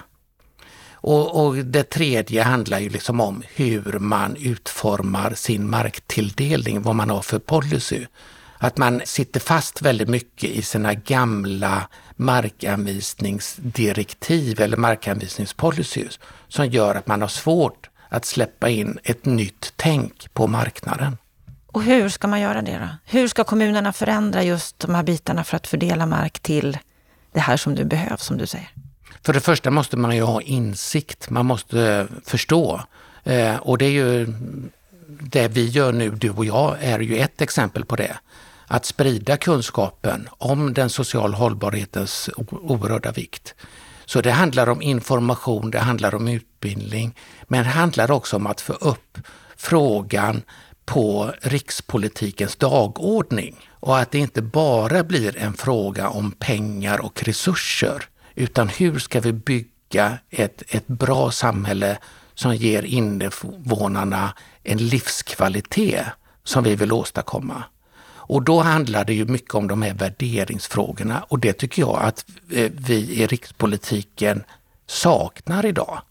Och, 1.06 1.46
och, 1.46 1.56
det 1.56 1.82
tredje 1.82 2.42
handlar 2.42 2.78
ju 2.78 2.88
liksom 2.88 3.20
om 3.20 3.42
hur 3.54 3.98
man 3.98 4.36
utformar 4.36 5.34
sin 5.34 5.70
marktilldelning, 5.70 6.82
vad 6.82 6.96
man 6.96 7.10
har 7.10 7.22
för 7.22 7.38
policy. 7.38 8.06
Att 8.58 8.78
man 8.78 9.00
sitter 9.04 9.40
fast 9.40 9.82
väldigt 9.82 10.08
mycket 10.08 10.50
i 10.50 10.62
sina 10.62 10.94
gamla 10.94 11.88
markanvisningsdirektiv 12.16 14.60
eller 14.60 14.76
markanvisningspolicys 14.76 16.18
som 16.48 16.66
gör 16.66 16.94
att 16.94 17.06
man 17.06 17.20
har 17.20 17.28
svårt 17.28 17.90
att 18.08 18.24
släppa 18.24 18.68
in 18.68 18.98
ett 19.04 19.24
nytt 19.24 19.72
tänk 19.76 20.34
på 20.34 20.46
marknaden. 20.46 21.16
Och 21.66 21.82
hur 21.82 22.08
ska 22.08 22.28
man 22.28 22.40
göra 22.40 22.62
det 22.62 22.78
då? 22.78 22.88
Hur 23.18 23.28
ska 23.28 23.44
kommunerna 23.44 23.92
förändra 23.92 24.42
just 24.42 24.78
de 24.78 24.94
här 24.94 25.02
bitarna 25.02 25.44
för 25.44 25.56
att 25.56 25.66
fördela 25.66 26.06
mark 26.06 26.40
till 26.40 26.78
det 27.32 27.40
här 27.40 27.56
som 27.56 27.74
du 27.74 27.84
behövs, 27.84 28.24
som 28.24 28.38
du 28.38 28.46
säger? 28.46 28.70
För 29.24 29.32
det 29.32 29.40
första 29.40 29.70
måste 29.70 29.96
man 29.96 30.16
ju 30.16 30.22
ha 30.22 30.42
insikt, 30.42 31.30
man 31.30 31.46
måste 31.46 32.08
förstå. 32.24 32.80
Eh, 33.24 33.56
och 33.56 33.78
det 33.78 33.84
är 33.84 33.90
ju 33.90 34.26
det 35.20 35.48
vi 35.48 35.68
gör 35.68 35.92
nu, 35.92 36.10
du 36.10 36.30
och 36.30 36.44
jag, 36.44 36.76
är 36.80 37.00
ju 37.00 37.16
ett 37.16 37.40
exempel 37.40 37.84
på 37.84 37.96
det. 37.96 38.18
Att 38.66 38.84
sprida 38.84 39.36
kunskapen 39.36 40.28
om 40.30 40.74
den 40.74 40.90
sociala 40.90 41.36
hållbarhetens 41.36 42.30
oerhörda 42.36 43.12
vikt. 43.12 43.54
Så 44.04 44.20
det 44.20 44.30
handlar 44.30 44.68
om 44.68 44.82
information, 44.82 45.70
det 45.70 45.78
handlar 45.78 46.14
om 46.14 46.28
utbildning, 46.28 47.14
men 47.42 47.64
det 47.64 47.70
handlar 47.70 48.10
också 48.10 48.36
om 48.36 48.46
att 48.46 48.60
få 48.60 48.72
upp 48.72 49.18
frågan 49.56 50.42
på 50.84 51.32
rikspolitikens 51.42 52.56
dagordning 52.56 53.68
och 53.70 53.98
att 53.98 54.10
det 54.10 54.18
inte 54.18 54.42
bara 54.42 55.04
blir 55.04 55.36
en 55.36 55.54
fråga 55.54 56.08
om 56.08 56.32
pengar 56.32 57.00
och 57.00 57.22
resurser 57.22 58.08
utan 58.34 58.68
hur 58.68 58.98
ska 58.98 59.20
vi 59.20 59.32
bygga 59.32 60.18
ett, 60.30 60.62
ett 60.68 60.86
bra 60.86 61.30
samhälle 61.30 61.98
som 62.34 62.56
ger 62.56 62.82
invånarna 62.82 64.34
en 64.62 64.78
livskvalitet 64.78 66.06
som 66.44 66.64
vi 66.64 66.76
vill 66.76 66.92
åstadkomma. 66.92 67.64
Och 68.26 68.42
då 68.42 68.60
handlar 68.60 69.04
det 69.04 69.14
ju 69.14 69.24
mycket 69.24 69.54
om 69.54 69.68
de 69.68 69.82
här 69.82 69.94
värderingsfrågorna 69.94 71.22
och 71.28 71.38
det 71.38 71.52
tycker 71.52 71.82
jag 71.82 72.02
att 72.02 72.24
eh, 72.50 72.70
vi 72.74 72.94
i 72.94 73.26
rikspolitiken 73.26 74.44
saknar 74.86 75.66
idag. 75.66 76.02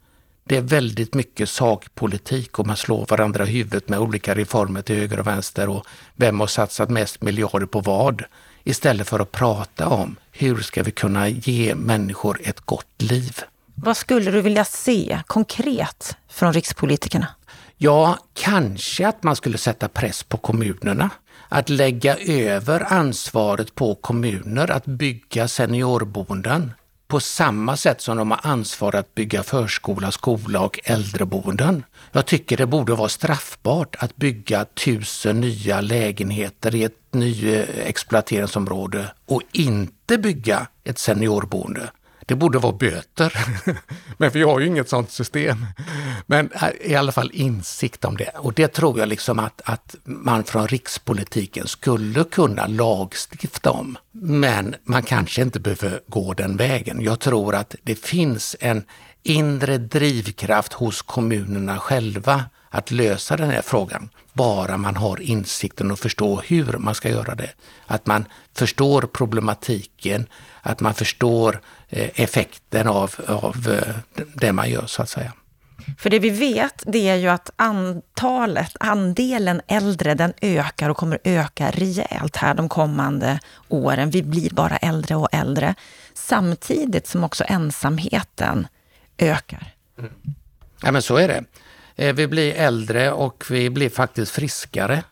Det 0.45 0.57
är 0.57 0.62
väldigt 0.62 1.13
mycket 1.13 1.49
sakpolitik 1.49 2.59
och 2.59 2.67
man 2.67 2.77
slår 2.77 3.05
varandra 3.05 3.47
i 3.47 3.51
huvudet 3.51 3.89
med 3.89 3.99
olika 3.99 4.36
reformer 4.36 4.81
till 4.81 4.95
höger 4.95 5.19
och 5.19 5.27
vänster 5.27 5.69
och 5.69 5.86
vem 6.15 6.39
har 6.39 6.47
satsat 6.47 6.89
mest 6.89 7.21
miljarder 7.21 7.65
på 7.65 7.79
vad? 7.79 8.23
Istället 8.63 9.08
för 9.08 9.19
att 9.19 9.32
prata 9.32 9.88
om 9.88 10.15
hur 10.32 10.62
ska 10.62 10.84
vi 10.84 10.91
kunna 10.91 11.28
ge 11.28 11.76
människor 11.76 12.39
ett 12.43 12.60
gott 12.60 13.02
liv. 13.02 13.39
Vad 13.76 13.97
skulle 13.97 14.32
du 14.32 14.41
vilja 14.41 14.65
se 14.65 15.19
konkret 15.28 16.17
från 16.30 16.54
rikspolitikerna? 16.54 17.28
Ja, 17.78 18.17
kanske 18.34 19.08
att 19.08 19.23
man 19.23 19.36
skulle 19.36 19.58
sätta 19.58 19.89
press 19.89 20.23
på 20.23 20.38
kommunerna. 20.38 21.10
Att 21.49 21.69
lägga 21.69 22.17
över 22.17 22.93
ansvaret 22.93 23.76
på 23.76 23.95
kommuner 23.95 24.71
att 24.71 24.86
bygga 24.86 25.47
seniorboenden 25.47 26.71
på 27.07 27.19
samma 27.19 27.77
sätt 27.77 28.01
som 28.01 28.17
de 28.17 28.31
har 28.31 28.39
ansvar 28.43 28.95
att 28.95 29.15
bygga 29.15 29.43
förskola, 29.43 30.11
skola 30.11 30.61
och 30.61 30.79
äldreboenden. 30.83 31.83
Jag 32.11 32.25
tycker 32.25 32.57
det 32.57 32.65
borde 32.65 32.95
vara 32.95 33.09
straffbart 33.09 33.95
att 33.99 34.15
bygga 34.15 34.65
tusen 34.65 35.41
nya 35.41 35.81
lägenheter 35.81 36.75
i 36.75 36.83
ett 36.83 36.97
nyexploateringsområde 37.11 38.99
eh, 38.99 39.05
och 39.25 39.41
inte 39.51 40.17
bygga 40.17 40.67
ett 40.83 40.99
seniorboende. 40.99 41.89
Det 42.25 42.36
borde 42.36 42.59
vara 42.59 42.73
böter. 42.73 43.33
Men 44.17 44.29
vi 44.29 44.43
har 44.43 44.59
ju 44.59 44.67
inget 44.67 44.89
sådant 44.89 45.12
system. 45.12 45.65
Men 46.25 46.51
eh, 46.51 46.91
i 46.91 46.95
alla 46.95 47.12
fall 47.12 47.31
insikt 47.33 48.05
om 48.05 48.17
det. 48.17 48.29
Och 48.38 48.53
det 48.53 48.67
tror 48.67 48.99
jag 48.99 49.09
liksom 49.09 49.39
att, 49.39 49.62
att 49.65 49.95
man 50.03 50.43
från 50.43 50.67
rikspolitiken 50.67 51.67
skulle 51.67 52.23
kunna 52.23 52.67
lagstifta 52.67 53.71
om. 53.71 53.97
Men 54.12 54.75
man 54.83 55.03
kanske 55.03 55.41
inte 55.41 55.59
behöver 55.59 56.01
gå 56.07 56.33
den 56.33 56.57
vägen. 56.57 57.01
Jag 57.01 57.19
tror 57.19 57.55
att 57.55 57.75
det 57.83 57.95
finns 57.95 58.55
en 58.59 58.83
inre 59.23 59.77
drivkraft 59.77 60.73
hos 60.73 61.01
kommunerna 61.01 61.79
själva 61.79 62.43
att 62.69 62.91
lösa 62.91 63.38
den 63.38 63.49
här 63.49 63.62
frågan, 63.62 64.09
bara 64.33 64.77
man 64.77 64.95
har 64.95 65.21
insikten 65.21 65.91
och 65.91 65.99
förstår 65.99 66.43
hur 66.47 66.77
man 66.77 66.95
ska 66.95 67.09
göra 67.09 67.35
det. 67.35 67.49
Att 67.85 68.05
man 68.05 68.25
förstår 68.53 69.01
problematiken, 69.01 70.27
att 70.61 70.79
man 70.79 70.93
förstår 70.93 71.61
eh, 71.89 72.09
effekten 72.15 72.87
av, 72.87 73.15
av 73.27 73.55
eh, 73.71 74.23
det 74.35 74.53
man 74.53 74.69
gör 74.69 74.85
så 74.85 75.01
att 75.01 75.09
säga. 75.09 75.33
För 75.97 76.09
det 76.09 76.19
vi 76.19 76.29
vet, 76.29 76.83
det 76.85 77.09
är 77.09 77.15
ju 77.15 77.27
att 77.27 77.49
antalet, 77.55 78.75
andelen 78.79 79.61
äldre, 79.67 80.13
den 80.13 80.33
ökar 80.41 80.89
och 80.89 80.97
kommer 80.97 81.19
öka 81.23 81.71
rejält 81.71 82.35
här 82.35 82.53
de 82.53 82.69
kommande 82.69 83.39
åren. 83.67 84.09
Vi 84.09 84.23
blir 84.23 84.49
bara 84.49 84.77
äldre 84.77 85.15
och 85.15 85.29
äldre. 85.31 85.75
Samtidigt 86.13 87.07
som 87.07 87.23
också 87.23 87.43
ensamheten 87.47 88.67
ökar. 89.17 89.73
Mm. 89.99 90.11
Ja 90.81 90.91
men 90.91 91.01
så 91.01 91.17
är 91.17 91.27
det. 91.27 91.43
Eh, 91.95 92.15
vi 92.15 92.27
blir 92.27 92.53
äldre 92.53 93.12
och 93.12 93.43
vi 93.49 93.69
blir 93.69 93.89
faktiskt 93.89 94.32
friskare 94.32 95.03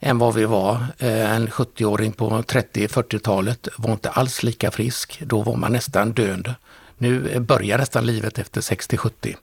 än 0.00 0.18
vad 0.18 0.34
vi 0.34 0.44
var. 0.44 0.86
Eh, 0.98 1.34
en 1.34 1.48
70-åring 1.48 2.12
på 2.12 2.30
30-40-talet 2.30 3.68
var 3.76 3.92
inte 3.92 4.10
alls 4.10 4.42
lika 4.42 4.70
frisk. 4.70 5.22
Då 5.26 5.42
var 5.42 5.56
man 5.56 5.72
nästan 5.72 6.12
döende. 6.12 6.54
Nu 6.98 7.40
börjar 7.40 7.78
nästan 7.78 8.06
livet 8.06 8.38
efter 8.38 8.60
60-70. 8.60 9.36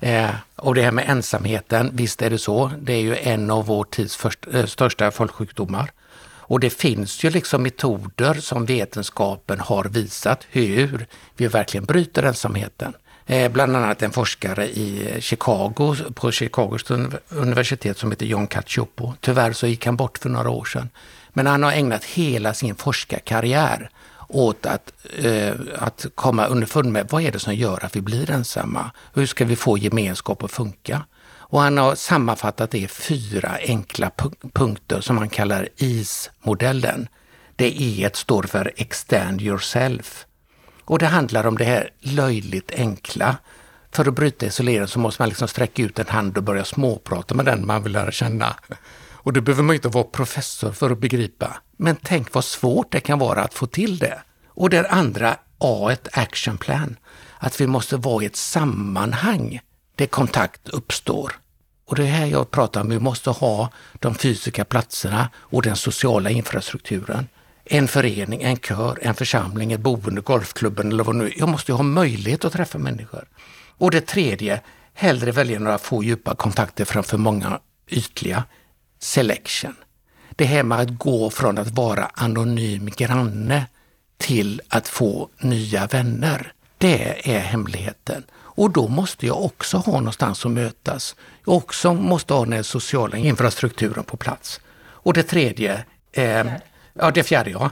Eh, 0.00 0.30
och 0.56 0.74
det 0.74 0.82
här 0.82 0.92
med 0.92 1.04
ensamheten, 1.08 1.90
visst 1.92 2.22
är 2.22 2.30
det 2.30 2.38
så. 2.38 2.70
Det 2.80 2.92
är 2.92 3.00
ju 3.00 3.16
en 3.16 3.50
av 3.50 3.66
vår 3.66 3.84
tids 3.84 4.26
eh, 4.52 4.66
största 4.66 5.10
folksjukdomar. 5.10 5.92
Och 6.24 6.60
det 6.60 6.70
finns 6.70 7.24
ju 7.24 7.30
liksom 7.30 7.62
metoder 7.62 8.34
som 8.34 8.66
vetenskapen 8.66 9.60
har 9.60 9.84
visat 9.84 10.46
hur 10.50 11.06
vi 11.36 11.46
verkligen 11.46 11.84
bryter 11.84 12.22
ensamheten. 12.22 12.94
Eh, 13.26 13.52
bland 13.52 13.76
annat 13.76 14.02
en 14.02 14.12
forskare 14.12 14.66
i 14.66 15.16
Chicago, 15.20 15.96
på 16.14 16.32
Chicagos 16.32 16.90
universitet 17.28 17.98
som 17.98 18.10
heter 18.10 18.26
John 18.26 18.46
Cacioppo. 18.46 19.12
Tyvärr 19.20 19.52
så 19.52 19.66
gick 19.66 19.86
han 19.86 19.96
bort 19.96 20.18
för 20.18 20.28
några 20.28 20.50
år 20.50 20.64
sedan. 20.64 20.88
Men 21.32 21.46
han 21.46 21.62
har 21.62 21.72
ägnat 21.72 22.04
hela 22.04 22.54
sin 22.54 22.74
forskarkarriär 22.74 23.90
åt 24.28 24.66
att, 24.66 24.92
eh, 25.18 25.54
att 25.78 26.06
komma 26.14 26.46
underfund 26.46 26.92
med 26.92 27.08
vad 27.10 27.22
är 27.22 27.32
det 27.32 27.38
som 27.38 27.54
gör 27.54 27.84
att 27.84 27.96
vi 27.96 28.00
blir 28.00 28.30
ensamma? 28.30 28.90
Hur 29.14 29.26
ska 29.26 29.44
vi 29.44 29.56
få 29.56 29.78
gemenskap 29.78 30.42
att 30.42 30.52
funka? 30.52 31.04
Och 31.52 31.60
han 31.60 31.78
har 31.78 31.94
sammanfattat 31.94 32.70
det 32.70 32.78
i 32.78 32.88
fyra 32.88 33.58
enkla 33.60 34.10
punkter 34.52 35.00
som 35.00 35.18
han 35.18 35.28
kallar 35.28 35.68
IS-modellen. 35.76 37.08
Det 37.56 37.82
E 37.82 38.10
står 38.14 38.42
för 38.42 38.72
Extend 38.76 39.42
Yourself. 39.42 40.26
Och 40.84 40.98
det 40.98 41.06
handlar 41.06 41.46
om 41.46 41.58
det 41.58 41.64
här 41.64 41.90
löjligt 42.00 42.72
enkla. 42.76 43.36
För 43.92 44.08
att 44.08 44.14
bryta 44.14 44.46
isoleringen 44.46 44.88
så 44.88 44.98
måste 44.98 45.22
man 45.22 45.28
liksom 45.28 45.48
sträcka 45.48 45.82
ut 45.82 45.98
en 45.98 46.08
hand 46.08 46.36
och 46.36 46.42
börja 46.42 46.64
småprata 46.64 47.34
med 47.34 47.44
den 47.44 47.66
man 47.66 47.82
vill 47.82 47.92
lära 47.92 48.12
känna. 48.12 48.56
Och 49.12 49.32
det 49.32 49.40
behöver 49.40 49.62
man 49.62 49.74
inte 49.74 49.88
vara 49.88 50.04
professor 50.04 50.72
för 50.72 50.90
att 50.90 50.98
begripa. 50.98 51.56
Men 51.76 51.96
tänk 52.02 52.34
vad 52.34 52.44
svårt 52.44 52.92
det 52.92 53.00
kan 53.00 53.18
vara 53.18 53.42
att 53.42 53.54
få 53.54 53.66
till 53.66 53.98
det. 53.98 54.22
Och 54.48 54.70
det 54.70 54.88
andra 54.88 55.36
A, 55.58 55.88
ett 55.92 56.08
action 56.12 56.58
plan. 56.58 56.96
Att 57.38 57.60
vi 57.60 57.66
måste 57.66 57.96
vara 57.96 58.22
i 58.22 58.26
ett 58.26 58.36
sammanhang 58.36 59.60
där 59.96 60.06
kontakt 60.06 60.68
uppstår. 60.68 61.32
Och 61.86 61.96
det 61.96 62.02
är 62.02 62.06
här 62.06 62.26
jag 62.26 62.50
pratar 62.50 62.80
om, 62.80 62.88
vi 62.88 62.98
måste 62.98 63.30
ha 63.30 63.70
de 63.92 64.14
fysiska 64.14 64.64
platserna 64.64 65.28
och 65.36 65.62
den 65.62 65.76
sociala 65.76 66.30
infrastrukturen 66.30 67.28
en 67.74 67.88
förening, 67.88 68.42
en 68.42 68.56
kör, 68.56 68.98
en 69.02 69.14
församling, 69.14 69.72
ett 69.72 69.80
boende, 69.80 70.20
golfklubben 70.20 70.92
eller 70.92 71.04
vad 71.04 71.16
nu 71.16 71.32
Jag 71.36 71.48
måste 71.48 71.72
ju 71.72 71.76
ha 71.76 71.82
möjlighet 71.82 72.44
att 72.44 72.52
träffa 72.52 72.78
människor. 72.78 73.28
Och 73.78 73.90
det 73.90 74.00
tredje, 74.00 74.60
hellre 74.94 75.32
välja 75.32 75.58
några 75.58 75.78
få 75.78 76.04
djupa 76.04 76.34
kontakter 76.34 76.84
framför 76.84 77.18
många 77.18 77.60
ytliga. 77.88 78.44
Selection. 78.98 79.74
Det 80.36 80.44
här 80.44 80.62
med 80.62 80.80
att 80.80 80.98
gå 80.98 81.30
från 81.30 81.58
att 81.58 81.70
vara 81.70 82.10
anonym 82.14 82.90
granne 82.96 83.66
till 84.16 84.60
att 84.68 84.88
få 84.88 85.28
nya 85.38 85.86
vänner. 85.86 86.52
Det 86.78 87.34
är 87.36 87.40
hemligheten. 87.40 88.24
Och 88.34 88.70
då 88.70 88.88
måste 88.88 89.26
jag 89.26 89.44
också 89.44 89.76
ha 89.76 89.92
någonstans 89.92 90.46
att 90.46 90.52
mötas. 90.52 91.16
Jag 91.46 91.54
också 91.54 91.94
måste 91.94 92.34
ha 92.34 92.44
den 92.44 92.64
sociala 92.64 93.16
infrastrukturen 93.16 94.04
på 94.04 94.16
plats. 94.16 94.60
Och 94.84 95.12
det 95.12 95.22
tredje, 95.22 95.84
eh, 96.12 96.46
Ja, 96.94 97.10
det 97.10 97.22
fjärde 97.22 97.50
ja. 97.50 97.70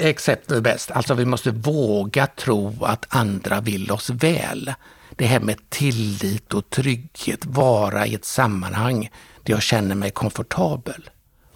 Accept 0.00 0.48
the 0.48 0.60
best. 0.60 0.90
Alltså 0.90 1.14
vi 1.14 1.24
måste 1.24 1.50
våga 1.50 2.26
tro 2.26 2.84
att 2.84 3.06
andra 3.08 3.60
vill 3.60 3.90
oss 3.90 4.10
väl. 4.10 4.72
Det 5.16 5.26
här 5.26 5.40
med 5.40 5.70
tillit 5.70 6.54
och 6.54 6.70
trygghet, 6.70 7.44
vara 7.44 8.06
i 8.06 8.14
ett 8.14 8.24
sammanhang 8.24 9.10
där 9.42 9.52
jag 9.52 9.62
känner 9.62 9.94
mig 9.94 10.10
komfortabel. 10.10 11.10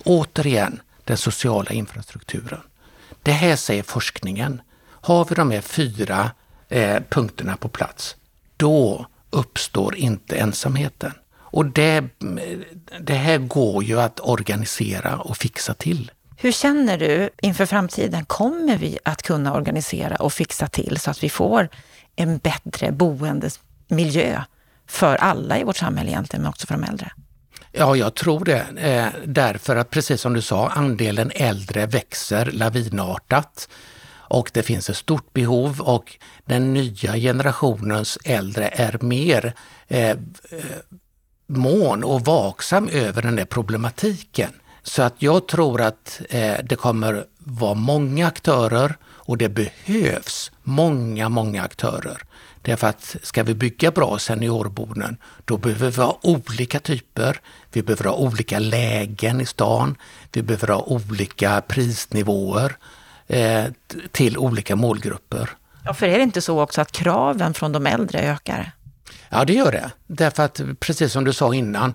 Återigen, 0.05 0.81
den 1.05 1.17
sociala 1.17 1.71
infrastrukturen. 1.71 2.61
Det 3.23 3.33
här 3.33 3.57
säger 3.57 3.83
forskningen. 3.83 4.63
Har 4.83 5.25
vi 5.25 5.35
de 5.35 5.51
här 5.51 5.61
fyra 5.61 6.31
eh, 6.69 7.03
punkterna 7.09 7.57
på 7.57 7.69
plats, 7.69 8.17
då 8.57 9.07
uppstår 9.31 9.97
inte 9.97 10.37
ensamheten. 10.37 11.13
Och 11.33 11.67
det, 11.67 12.05
det 13.01 13.15
här 13.15 13.39
går 13.39 13.85
ju 13.85 14.01
att 14.01 14.21
organisera 14.21 15.17
och 15.19 15.37
fixa 15.37 15.75
till. 15.75 16.11
Hur 16.43 16.53
känner 16.53 16.99
du 16.99 17.31
inför 17.43 17.67
framtiden? 17.67 18.25
Kommer 18.25 18.77
vi 18.77 18.99
att 19.05 19.23
kunna 19.23 19.55
organisera 19.55 20.17
och 20.17 20.33
fixa 20.33 20.67
till 20.67 20.99
så 21.01 21.11
att 21.11 21.23
vi 21.23 21.31
får 21.31 21.69
en 22.17 22.39
bättre 22.39 22.93
boendemiljö 22.93 24.43
för 24.87 25.17
alla 25.17 25.59
i 25.59 25.65
vårt 25.65 25.77
samhälle 25.77 26.11
egentligen, 26.11 26.43
men 26.43 26.49
också 26.49 26.67
för 26.67 26.75
de 26.75 26.85
äldre? 26.85 27.13
Ja, 27.73 27.97
jag 27.97 28.15
tror 28.15 28.45
det. 28.45 28.67
Eh, 28.77 29.07
därför 29.27 29.77
att 29.77 29.91
precis 29.91 30.21
som 30.21 30.33
du 30.33 30.43
sa, 30.43 30.69
andelen 30.69 31.31
äldre 31.35 31.87
växer 31.87 32.51
lavinartat 32.53 33.69
och 34.13 34.51
det 34.55 34.63
finns 34.63 34.91
ett 34.91 34.97
stort 34.97 35.33
behov 35.33 35.81
och 35.81 36.17
den 36.45 36.75
nya 36.75 37.17
generationens 37.17 38.19
äldre 38.25 38.69
är 38.69 38.99
mer 39.01 39.55
eh, 39.89 40.11
eh 40.11 40.17
mån 41.47 42.05
och 42.05 42.25
vaksam 42.25 42.89
över 42.89 43.23
den 43.23 43.37
där 43.37 43.45
problematiken. 43.45 44.51
Så 44.83 45.03
att 45.03 45.15
jag 45.19 45.49
tror 45.49 45.81
att 45.81 46.21
eh, 46.31 46.57
det 46.65 46.77
kommer 46.77 47.25
vara 47.39 47.75
många 47.75 48.27
aktörer 48.27 48.97
och 49.05 49.39
det 49.39 49.49
behövs 49.49 50.53
många, 50.63 51.29
många 51.29 51.63
aktörer. 51.63 52.23
Därför 52.63 52.87
att 52.87 53.17
ska 53.23 53.43
vi 53.43 53.55
bygga 53.55 53.91
bra 53.91 54.19
seniorboenden, 54.19 55.17
då 55.45 55.57
behöver 55.57 55.91
vi 55.91 56.03
ha 56.03 56.19
olika 56.23 56.81
typer. 56.81 57.41
Vi 57.73 57.83
behöver 57.83 58.05
ha 58.05 58.13
olika 58.13 58.59
lägen 58.59 59.41
i 59.41 59.47
stan. 59.47 59.97
Vi 60.33 60.43
behöver 60.43 60.69
ha 60.69 60.81
olika 60.81 61.61
prisnivåer 61.61 62.77
eh, 63.27 63.65
till 64.11 64.39
olika 64.39 64.77
målgrupper. 64.77 65.51
Ja, 65.85 65.95
för 65.95 66.07
är 66.07 66.17
det 66.17 66.23
inte 66.23 66.41
så 66.41 66.61
också 66.61 66.81
att 66.81 66.93
kraven 66.93 67.55
från 67.55 67.73
de 67.73 67.87
äldre 67.87 68.21
ökar? 68.21 68.73
Ja, 69.29 69.45
det 69.45 69.53
gör 69.53 69.73
det. 69.73 69.91
Därför 70.07 70.43
att 70.43 70.61
precis 70.81 71.13
som 71.13 71.25
du 71.25 71.33
sa 71.33 71.55
innan, 71.55 71.95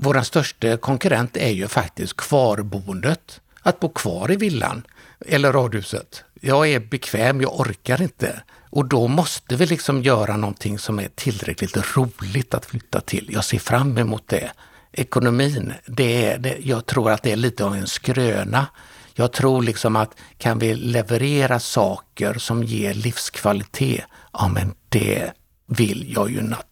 vår 0.00 0.22
största 0.22 0.76
konkurrent 0.76 1.36
är 1.36 1.50
ju 1.50 1.68
faktiskt 1.68 2.16
kvarboendet. 2.16 3.40
Att 3.62 3.80
bo 3.80 3.88
kvar 3.88 4.32
i 4.32 4.36
villan 4.36 4.82
eller 5.26 5.52
radhuset. 5.52 6.24
Jag 6.40 6.68
är 6.68 6.80
bekväm, 6.80 7.40
jag 7.40 7.60
orkar 7.60 8.02
inte. 8.02 8.42
Och 8.70 8.84
då 8.84 9.08
måste 9.08 9.56
vi 9.56 9.66
liksom 9.66 10.02
göra 10.02 10.36
någonting 10.36 10.78
som 10.78 10.98
är 10.98 11.08
tillräckligt 11.14 11.96
roligt 11.96 12.54
att 12.54 12.66
flytta 12.66 13.00
till. 13.00 13.28
Jag 13.32 13.44
ser 13.44 13.58
fram 13.58 13.98
emot 13.98 14.28
det. 14.28 14.50
Ekonomin, 14.92 15.72
det 15.86 16.24
är, 16.26 16.38
det, 16.38 16.56
jag 16.60 16.86
tror 16.86 17.10
att 17.10 17.22
det 17.22 17.32
är 17.32 17.36
lite 17.36 17.64
av 17.64 17.74
en 17.74 17.86
skröna. 17.86 18.66
Jag 19.14 19.32
tror 19.32 19.62
liksom 19.62 19.96
att 19.96 20.10
kan 20.38 20.58
vi 20.58 20.74
leverera 20.74 21.60
saker 21.60 22.34
som 22.34 22.64
ger 22.64 22.94
livskvalitet, 22.94 24.04
ja 24.32 24.48
men 24.48 24.74
det 24.88 25.32
vill 25.66 26.12
jag 26.16 26.30
ju 26.30 26.36
naturligtvis 26.36 26.67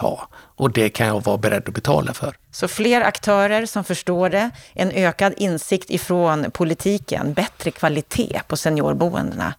ha 0.00 0.28
och 0.34 0.72
det 0.72 0.88
kan 0.88 1.06
jag 1.06 1.24
vara 1.24 1.38
beredd 1.38 1.68
att 1.68 1.74
betala 1.74 2.14
för. 2.14 2.36
Så 2.50 2.68
fler 2.68 3.00
aktörer 3.00 3.66
som 3.66 3.84
förstår 3.84 4.30
det, 4.30 4.50
en 4.72 4.90
ökad 4.90 5.34
insikt 5.36 5.90
ifrån 5.90 6.50
politiken, 6.50 7.32
bättre 7.32 7.70
kvalitet 7.70 8.40
på 8.48 8.56
seniorboendena. 8.56 9.54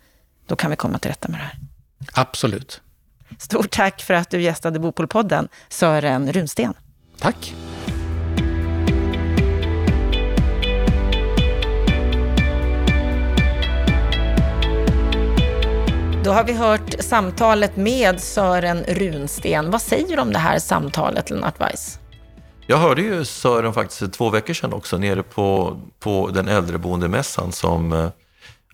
Då 0.47 0.55
kan 0.55 0.69
vi 0.69 0.75
komma 0.75 0.99
till 0.99 1.11
rätta 1.11 1.27
med 1.27 1.39
det 1.39 1.43
här. 1.43 1.59
Absolut. 2.13 2.81
Stort 3.39 3.71
tack 3.71 4.01
för 4.01 4.13
att 4.13 4.29
du 4.29 4.41
gästade 4.41 4.79
Bopolpodden, 4.79 5.47
Sören 5.69 6.33
Runsten. 6.33 6.73
Tack. 7.19 7.53
Då 16.31 16.35
har 16.35 16.43
vi 16.43 16.53
hört 16.53 16.95
samtalet 16.99 17.75
med 17.75 18.21
Sören 18.21 18.83
Runsten. 18.87 19.71
Vad 19.71 19.81
säger 19.81 20.15
du 20.15 20.21
om 20.21 20.33
det 20.33 20.39
här 20.39 20.59
samtalet, 20.59 21.29
Lennart 21.29 21.59
Weiss? 21.59 21.99
Jag 22.67 22.77
hörde 22.77 23.01
ju 23.01 23.25
Sören 23.25 23.73
faktiskt 23.73 23.99
för 23.99 24.07
två 24.07 24.29
veckor 24.29 24.53
sedan 24.53 24.73
också 24.73 24.97
nere 24.97 25.23
på, 25.23 25.79
på 25.99 26.29
den 26.33 26.47
äldreboendemässan 26.47 27.51
som 27.51 27.93
eh, 27.93 28.09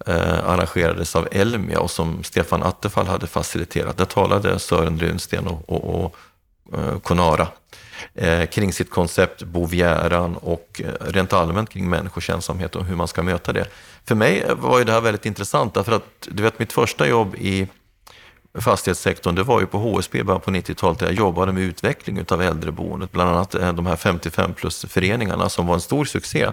eh, 0.05 0.49
arrangerades 0.49 1.15
av 1.15 1.27
Elmia 1.31 1.79
och 1.79 1.91
som 1.91 2.23
Stefan 2.23 2.63
Attefall 2.63 3.07
hade 3.07 3.27
faciliterat. 3.27 3.97
Där 3.97 4.05
talade 4.05 4.59
Sören 4.59 4.99
Runsten 4.99 5.47
och, 5.47 5.69
och, 5.69 6.05
och 6.05 6.15
eh, 6.79 6.99
Conara 6.99 7.47
eh, 8.13 8.45
kring 8.45 8.73
sitt 8.73 8.89
koncept 8.89 9.43
Bovjäran 9.43 10.35
och 10.35 10.81
eh, 10.83 11.11
rent 11.11 11.33
allmänt 11.33 11.69
kring 11.69 11.89
människors 11.89 12.29
ensamhet 12.29 12.75
och 12.75 12.85
hur 12.85 12.95
man 12.95 13.07
ska 13.07 13.23
möta 13.23 13.53
det. 13.53 13.67
För 14.07 14.15
mig 14.15 14.45
var 14.55 14.79
ju 14.79 14.83
det 14.83 14.91
här 14.91 15.01
väldigt 15.01 15.25
intressant 15.25 15.73
därför 15.73 15.91
att 15.91 16.27
du 16.31 16.43
vet 16.43 16.59
mitt 16.59 16.73
första 16.73 17.07
jobb 17.07 17.35
i 17.35 17.67
fastighetssektorn, 18.59 19.35
det 19.35 19.43
var 19.43 19.59
ju 19.59 19.67
på 19.67 19.77
HSB 19.77 20.23
början 20.23 20.41
på 20.41 20.51
90-talet 20.51 20.99
där 20.99 21.05
jag 21.05 21.15
jobbade 21.15 21.51
med 21.51 21.63
utveckling 21.63 22.25
av 22.29 22.41
äldreboendet. 22.41 23.11
Bland 23.11 23.29
annat 23.29 23.55
eh, 23.55 23.73
de 23.73 23.85
här 23.85 23.95
55 23.95 24.53
plus-föreningarna 24.53 25.49
som 25.49 25.67
var 25.67 25.73
en 25.73 25.81
stor 25.81 26.05
succé 26.05 26.47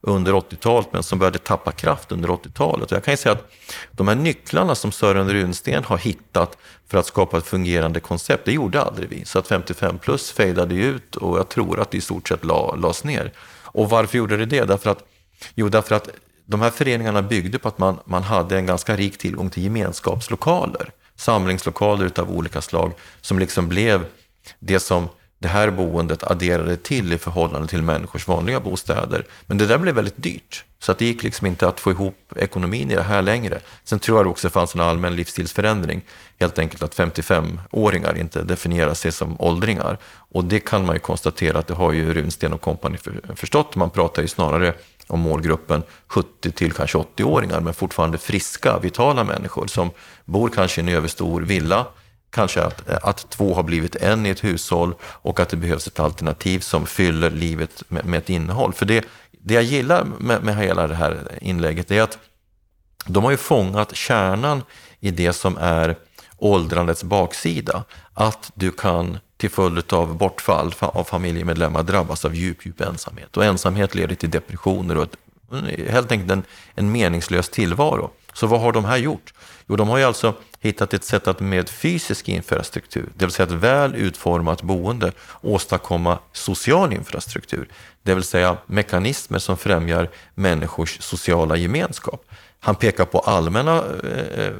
under 0.00 0.32
80-talet 0.32 0.88
men 0.92 1.02
som 1.02 1.18
började 1.18 1.38
tappa 1.38 1.72
kraft 1.72 2.12
under 2.12 2.28
80-talet. 2.28 2.92
Och 2.92 2.96
jag 2.96 3.04
kan 3.04 3.12
ju 3.12 3.18
säga 3.18 3.32
att 3.32 3.52
de 3.90 4.08
här 4.08 4.14
nycklarna 4.14 4.74
som 4.74 4.92
Sören 4.92 5.32
Runsten 5.32 5.84
har 5.84 5.98
hittat 5.98 6.58
för 6.88 6.98
att 6.98 7.06
skapa 7.06 7.38
ett 7.38 7.46
fungerande 7.46 8.00
koncept, 8.00 8.44
det 8.44 8.52
gjorde 8.52 8.82
aldrig 8.82 9.08
vi. 9.08 9.24
Så 9.24 9.38
att 9.38 9.48
55 9.48 9.98
plus 9.98 10.32
fejdade 10.32 10.74
ut 10.74 11.16
och 11.16 11.38
jag 11.38 11.48
tror 11.48 11.80
att 11.80 11.90
det 11.90 11.96
i 11.96 12.00
stort 12.00 12.28
sett 12.28 12.44
lades 12.44 13.04
ner. 13.04 13.32
Och 13.62 13.90
varför 13.90 14.18
gjorde 14.18 14.36
det 14.36 14.46
det? 14.46 14.64
Därför 14.64 14.90
att, 14.90 15.04
jo, 15.54 15.68
därför 15.68 15.94
att 15.94 16.08
de 16.46 16.60
här 16.60 16.70
föreningarna 16.70 17.22
byggde 17.22 17.58
på 17.58 17.68
att 17.68 17.78
man, 17.78 17.98
man 18.04 18.22
hade 18.22 18.56
en 18.56 18.66
ganska 18.66 18.96
rik 18.96 19.18
tillgång 19.18 19.50
till 19.50 19.62
gemenskapslokaler 19.62 20.90
samlingslokaler 21.16 22.20
av 22.20 22.30
olika 22.30 22.62
slag 22.62 22.92
som 23.20 23.38
liksom 23.38 23.68
blev 23.68 24.04
det 24.58 24.80
som 24.80 25.08
det 25.38 25.48
här 25.48 25.70
boendet 25.70 26.24
adderade 26.24 26.76
till 26.76 27.12
i 27.12 27.18
förhållande 27.18 27.68
till 27.68 27.82
människors 27.82 28.28
vanliga 28.28 28.60
bostäder. 28.60 29.26
Men 29.46 29.58
det 29.58 29.66
där 29.66 29.78
blev 29.78 29.94
väldigt 29.94 30.22
dyrt, 30.22 30.64
så 30.78 30.92
att 30.92 30.98
det 30.98 31.04
gick 31.04 31.22
liksom 31.22 31.46
inte 31.46 31.68
att 31.68 31.80
få 31.80 31.90
ihop 31.90 32.32
ekonomin 32.36 32.90
i 32.90 32.94
det 32.94 33.02
här 33.02 33.22
längre. 33.22 33.60
Sen 33.84 33.98
tror 33.98 34.18
jag 34.18 34.26
också 34.26 34.48
det 34.48 34.52
fanns 34.52 34.74
en 34.74 34.80
allmän 34.80 35.16
livsstilsförändring, 35.16 36.02
helt 36.40 36.58
enkelt 36.58 36.82
att 36.82 36.96
55-åringar 36.96 38.18
inte 38.18 38.42
definierar 38.42 38.94
sig 38.94 39.12
som 39.12 39.40
åldringar. 39.40 39.98
Och 40.32 40.44
det 40.44 40.60
kan 40.60 40.86
man 40.86 40.94
ju 40.94 41.00
konstatera 41.00 41.58
att 41.58 41.66
det 41.66 41.74
har 41.74 41.92
ju 41.92 42.14
Runsten 42.14 42.52
och 42.52 42.60
kompani 42.60 42.98
förstått. 43.34 43.76
Man 43.76 43.90
pratar 43.90 44.22
ju 44.22 44.28
snarare 44.28 44.74
om 45.08 45.20
målgruppen 45.20 45.82
70 46.06 46.50
till 46.50 46.72
kanske 46.72 46.98
80-åringar, 46.98 47.60
men 47.60 47.74
fortfarande 47.74 48.18
friska, 48.18 48.78
vitala 48.78 49.24
människor 49.24 49.66
som 49.66 49.90
bor 50.24 50.48
kanske 50.48 50.80
i 50.80 50.82
en 50.84 50.88
överstor 50.88 51.42
villa, 51.42 51.86
kanske 52.30 52.62
att, 52.62 52.88
eh, 52.88 52.98
att 53.02 53.30
två 53.30 53.54
har 53.54 53.62
blivit 53.62 53.96
en 53.96 54.26
i 54.26 54.30
ett 54.30 54.44
hushåll 54.44 54.94
och 55.02 55.40
att 55.40 55.48
det 55.48 55.56
behövs 55.56 55.86
ett 55.86 56.00
alternativ 56.00 56.60
som 56.60 56.86
fyller 56.86 57.30
livet 57.30 57.82
med, 57.88 58.04
med 58.04 58.18
ett 58.18 58.30
innehåll. 58.30 58.72
För 58.72 58.86
det, 58.86 59.04
det 59.30 59.54
jag 59.54 59.62
gillar 59.62 60.04
med, 60.04 60.44
med 60.44 60.56
hela 60.56 60.86
det 60.86 60.94
här 60.94 61.38
inlägget 61.40 61.90
är 61.90 62.02
att 62.02 62.18
de 63.06 63.24
har 63.24 63.30
ju 63.30 63.36
fångat 63.36 63.96
kärnan 63.96 64.62
i 65.00 65.10
det 65.10 65.32
som 65.32 65.56
är 65.60 65.96
åldrandets 66.36 67.04
baksida. 67.04 67.84
Att 68.14 68.52
du 68.54 68.70
kan 68.70 69.18
till 69.36 69.50
följd 69.50 69.92
av 69.92 70.16
bortfall 70.16 70.74
av 70.78 71.04
familjemedlemmar 71.04 71.82
drabbas 71.82 72.24
av 72.24 72.34
djup, 72.34 72.66
djup 72.66 72.80
ensamhet. 72.80 73.36
Och 73.36 73.44
ensamhet 73.44 73.94
leder 73.94 74.14
till 74.14 74.30
depressioner 74.30 74.96
och 74.96 75.02
ett, 75.02 75.16
helt 75.90 76.12
enkelt 76.12 76.30
en, 76.30 76.42
en 76.74 76.92
meningslös 76.92 77.48
tillvaro. 77.48 78.10
Så 78.32 78.46
vad 78.46 78.60
har 78.60 78.72
de 78.72 78.84
här 78.84 78.96
gjort? 78.96 79.34
Jo, 79.66 79.76
de 79.76 79.88
har 79.88 79.98
ju 79.98 80.04
alltså 80.04 80.34
hittat 80.60 80.94
ett 80.94 81.04
sätt 81.04 81.28
att 81.28 81.40
med 81.40 81.68
fysisk 81.68 82.28
infrastruktur, 82.28 83.08
det 83.16 83.24
vill 83.24 83.32
säga 83.32 83.46
ett 83.46 83.52
väl 83.52 83.94
utformat 83.94 84.62
boende, 84.62 85.12
åstadkomma 85.40 86.18
social 86.32 86.92
infrastruktur. 86.92 87.68
Det 88.02 88.14
vill 88.14 88.24
säga 88.24 88.56
mekanismer 88.66 89.38
som 89.38 89.56
främjar 89.56 90.08
människors 90.34 91.00
sociala 91.00 91.56
gemenskap. 91.56 92.24
Han 92.60 92.74
pekar 92.74 93.04
på 93.04 93.18
allmänna 93.18 93.84
eh, 94.04 94.44
eh 94.44 94.52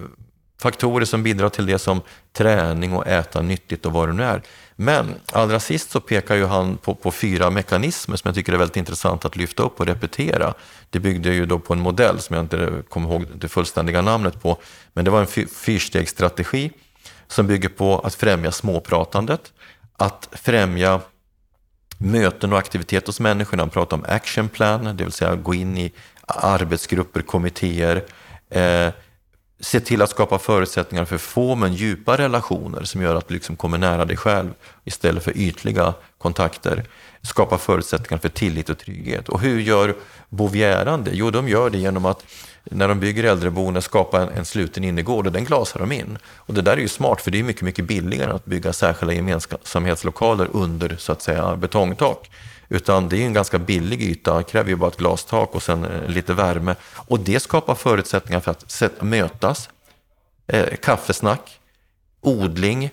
faktorer 0.58 1.04
som 1.04 1.22
bidrar 1.22 1.48
till 1.48 1.66
det 1.66 1.78
som 1.78 2.00
träning 2.32 2.92
och 2.92 3.06
äta 3.06 3.42
nyttigt 3.42 3.86
och 3.86 3.92
vad 3.92 4.08
det 4.08 4.12
nu 4.12 4.22
är. 4.22 4.42
Men 4.76 5.14
allra 5.32 5.60
sist 5.60 5.90
så 5.90 6.00
pekar 6.00 6.34
ju 6.34 6.44
han 6.44 6.76
på, 6.76 6.94
på, 6.94 7.10
fyra 7.10 7.50
mekanismer 7.50 8.16
som 8.16 8.28
jag 8.28 8.34
tycker 8.34 8.52
är 8.52 8.56
väldigt 8.56 8.76
intressant 8.76 9.24
att 9.24 9.36
lyfta 9.36 9.62
upp 9.62 9.80
och 9.80 9.86
repetera. 9.86 10.54
Det 10.90 11.00
byggde 11.00 11.34
ju 11.34 11.46
då 11.46 11.58
på 11.58 11.72
en 11.72 11.80
modell 11.80 12.20
som 12.20 12.36
jag 12.36 12.44
inte 12.44 12.82
kommer 12.88 13.10
ihåg 13.10 13.26
det 13.34 13.48
fullständiga 13.48 14.02
namnet 14.02 14.42
på, 14.42 14.58
men 14.92 15.04
det 15.04 15.10
var 15.10 15.20
en 15.20 15.48
fyrstegsstrategi 15.48 16.70
som 17.28 17.46
bygger 17.46 17.68
på 17.68 17.98
att 17.98 18.14
främja 18.14 18.52
småpratandet, 18.52 19.52
att 19.96 20.28
främja 20.32 21.00
möten 21.98 22.52
och 22.52 22.58
aktivitet 22.58 23.06
hos 23.06 23.20
människorna. 23.20 23.62
Han 23.62 23.70
pratar 23.70 23.96
om 23.96 24.04
action 24.08 24.48
plan, 24.48 24.96
det 24.96 25.04
vill 25.04 25.12
säga 25.12 25.34
gå 25.34 25.54
in 25.54 25.78
i 25.78 25.92
arbetsgrupper, 26.26 27.22
kommittéer, 27.22 28.04
eh, 28.50 28.88
se 29.60 29.80
till 29.80 30.02
att 30.02 30.10
skapa 30.10 30.38
förutsättningar 30.38 31.04
för 31.04 31.18
få 31.18 31.54
men 31.54 31.74
djupa 31.74 32.18
relationer 32.18 32.84
som 32.84 33.02
gör 33.02 33.14
att 33.14 33.28
du 33.28 33.34
liksom 33.34 33.56
kommer 33.56 33.78
nära 33.78 34.04
dig 34.04 34.16
själv 34.16 34.50
istället 34.84 35.22
för 35.22 35.36
ytliga 35.36 35.94
kontakter. 36.18 36.84
Skapa 37.22 37.58
förutsättningar 37.58 38.20
för 38.20 38.28
tillit 38.28 38.70
och 38.70 38.78
trygghet. 38.78 39.28
Och 39.28 39.40
hur 39.40 39.60
gör 39.60 39.94
Bovieran 40.28 41.04
det? 41.04 41.10
Jo, 41.14 41.30
de 41.30 41.48
gör 41.48 41.70
det 41.70 41.78
genom 41.78 42.04
att 42.04 42.24
när 42.64 42.88
de 42.88 43.00
bygger 43.00 43.24
äldreboenden 43.24 43.82
skapa 43.82 44.22
en, 44.22 44.28
en 44.28 44.44
sluten 44.44 44.84
innergård 44.84 45.26
och 45.26 45.32
den 45.32 45.44
glasar 45.44 45.80
de 45.80 45.92
in. 45.92 46.18
Och 46.36 46.54
det 46.54 46.62
där 46.62 46.72
är 46.72 46.80
ju 46.80 46.88
smart 46.88 47.20
för 47.20 47.30
det 47.30 47.38
är 47.38 47.42
mycket, 47.42 47.62
mycket 47.62 47.84
billigare 47.84 48.30
än 48.30 48.36
att 48.36 48.44
bygga 48.44 48.72
särskilda 48.72 49.14
gemensamhetslokaler 49.14 50.48
under 50.52 50.96
så 50.98 51.12
att 51.12 51.22
säga 51.22 51.56
betongtak. 51.56 52.30
Utan 52.68 53.08
det 53.08 53.22
är 53.22 53.26
en 53.26 53.32
ganska 53.32 53.58
billig 53.58 54.02
yta, 54.02 54.42
kräver 54.42 54.70
ju 54.70 54.76
bara 54.76 54.90
ett 54.90 54.96
glastak 54.96 55.54
och 55.54 55.62
sen 55.62 55.84
eh, 55.84 56.08
lite 56.08 56.34
värme. 56.34 56.74
Och 56.94 57.20
det 57.20 57.40
skapar 57.40 57.74
förutsättningar 57.74 58.40
för 58.40 58.50
att 58.50 59.02
mötas, 59.02 59.70
eh, 60.46 60.76
kaffesnack, 60.82 61.60
odling, 62.20 62.90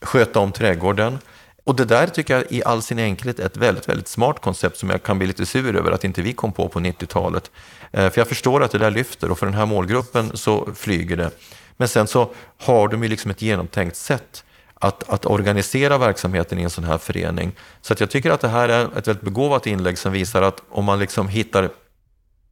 sköta 0.00 0.40
om 0.40 0.52
trädgården. 0.52 1.18
Och 1.64 1.76
det 1.76 1.84
där 1.84 2.06
tycker 2.06 2.34
jag 2.34 2.44
i 2.52 2.64
all 2.64 2.82
sin 2.82 2.98
enkelhet 2.98 3.38
är 3.38 3.46
ett 3.46 3.56
väldigt, 3.56 3.88
väldigt 3.88 4.08
smart 4.08 4.40
koncept 4.40 4.78
som 4.78 4.90
jag 4.90 5.02
kan 5.02 5.18
bli 5.18 5.26
lite 5.26 5.46
sur 5.46 5.76
över 5.76 5.92
att 5.92 6.04
inte 6.04 6.22
vi 6.22 6.32
kom 6.32 6.52
på 6.52 6.68
på 6.68 6.80
90-talet. 6.80 7.50
Eh, 7.92 8.10
för 8.10 8.20
jag 8.20 8.28
förstår 8.28 8.62
att 8.62 8.70
det 8.70 8.78
där 8.78 8.90
lyfter 8.90 9.30
och 9.30 9.38
för 9.38 9.46
den 9.46 9.54
här 9.54 9.66
målgruppen 9.66 10.36
så 10.36 10.68
flyger 10.74 11.16
det. 11.16 11.30
Men 11.76 11.88
sen 11.88 12.06
så 12.06 12.30
har 12.58 12.88
de 12.88 13.02
ju 13.02 13.08
liksom 13.08 13.30
ett 13.30 13.42
genomtänkt 13.42 13.96
sätt 13.96 14.44
att, 14.82 15.08
att 15.08 15.26
organisera 15.26 15.98
verksamheten 15.98 16.58
i 16.58 16.62
en 16.62 16.70
sån 16.70 16.84
här 16.84 16.98
förening. 16.98 17.52
Så 17.80 17.92
att 17.92 18.00
jag 18.00 18.10
tycker 18.10 18.30
att 18.30 18.40
det 18.40 18.48
här 18.48 18.68
är 18.68 18.98
ett 18.98 19.08
väldigt 19.08 19.24
begåvat 19.24 19.66
inlägg 19.66 19.98
som 19.98 20.12
visar 20.12 20.42
att 20.42 20.62
om 20.70 20.84
man 20.84 20.98
liksom 20.98 21.28
hittar 21.28 21.70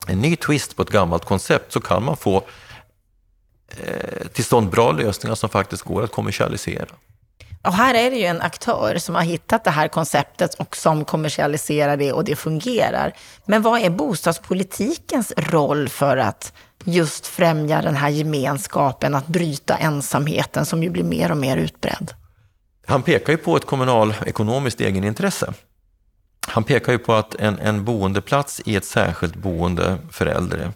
en 0.06 0.18
ny 0.18 0.36
twist 0.36 0.76
på 0.76 0.82
ett 0.82 0.90
gammalt 0.90 1.24
koncept 1.24 1.72
så 1.72 1.80
kan 1.80 2.02
man 2.04 2.16
få 2.16 2.44
eh, 3.68 4.26
till 4.32 4.44
stånd 4.44 4.70
bra 4.70 4.92
lösningar 4.92 5.34
som 5.34 5.48
faktiskt 5.48 5.82
går 5.82 6.02
att 6.02 6.12
kommersialisera. 6.12 6.88
Och 7.62 7.72
här 7.74 7.94
är 7.94 8.10
det 8.10 8.16
ju 8.16 8.24
en 8.24 8.40
aktör 8.40 8.98
som 8.98 9.14
har 9.14 9.22
hittat 9.22 9.64
det 9.64 9.70
här 9.70 9.88
konceptet 9.88 10.54
och 10.54 10.76
som 10.76 11.04
kommersialiserar 11.04 11.96
det 11.96 12.12
och 12.12 12.24
det 12.24 12.36
fungerar. 12.36 13.12
Men 13.44 13.62
vad 13.62 13.80
är 13.80 13.90
bostadspolitikens 13.90 15.32
roll 15.36 15.88
för 15.88 16.16
att 16.16 16.52
just 16.84 17.26
främja 17.26 17.82
den 17.82 17.96
här 17.96 18.08
gemenskapen, 18.08 19.14
att 19.14 19.26
bryta 19.26 19.76
ensamheten 19.76 20.66
som 20.66 20.82
ju 20.82 20.90
blir 20.90 21.04
mer 21.04 21.30
och 21.30 21.36
mer 21.36 21.56
utbredd? 21.56 22.14
Han 22.86 23.02
pekar 23.02 23.32
ju 23.32 23.36
på 23.36 23.56
ett 23.56 23.66
kommunalekonomiskt 23.66 24.80
egenintresse. 24.80 25.52
Han 26.46 26.64
pekar 26.64 26.92
ju 26.92 26.98
på 26.98 27.14
att 27.14 27.34
en, 27.34 27.58
en 27.58 27.84
boendeplats 27.84 28.60
i 28.64 28.76
ett 28.76 28.84
särskilt 28.84 29.34
boende 29.34 29.98
för 30.10 30.26
äldre 30.26 30.72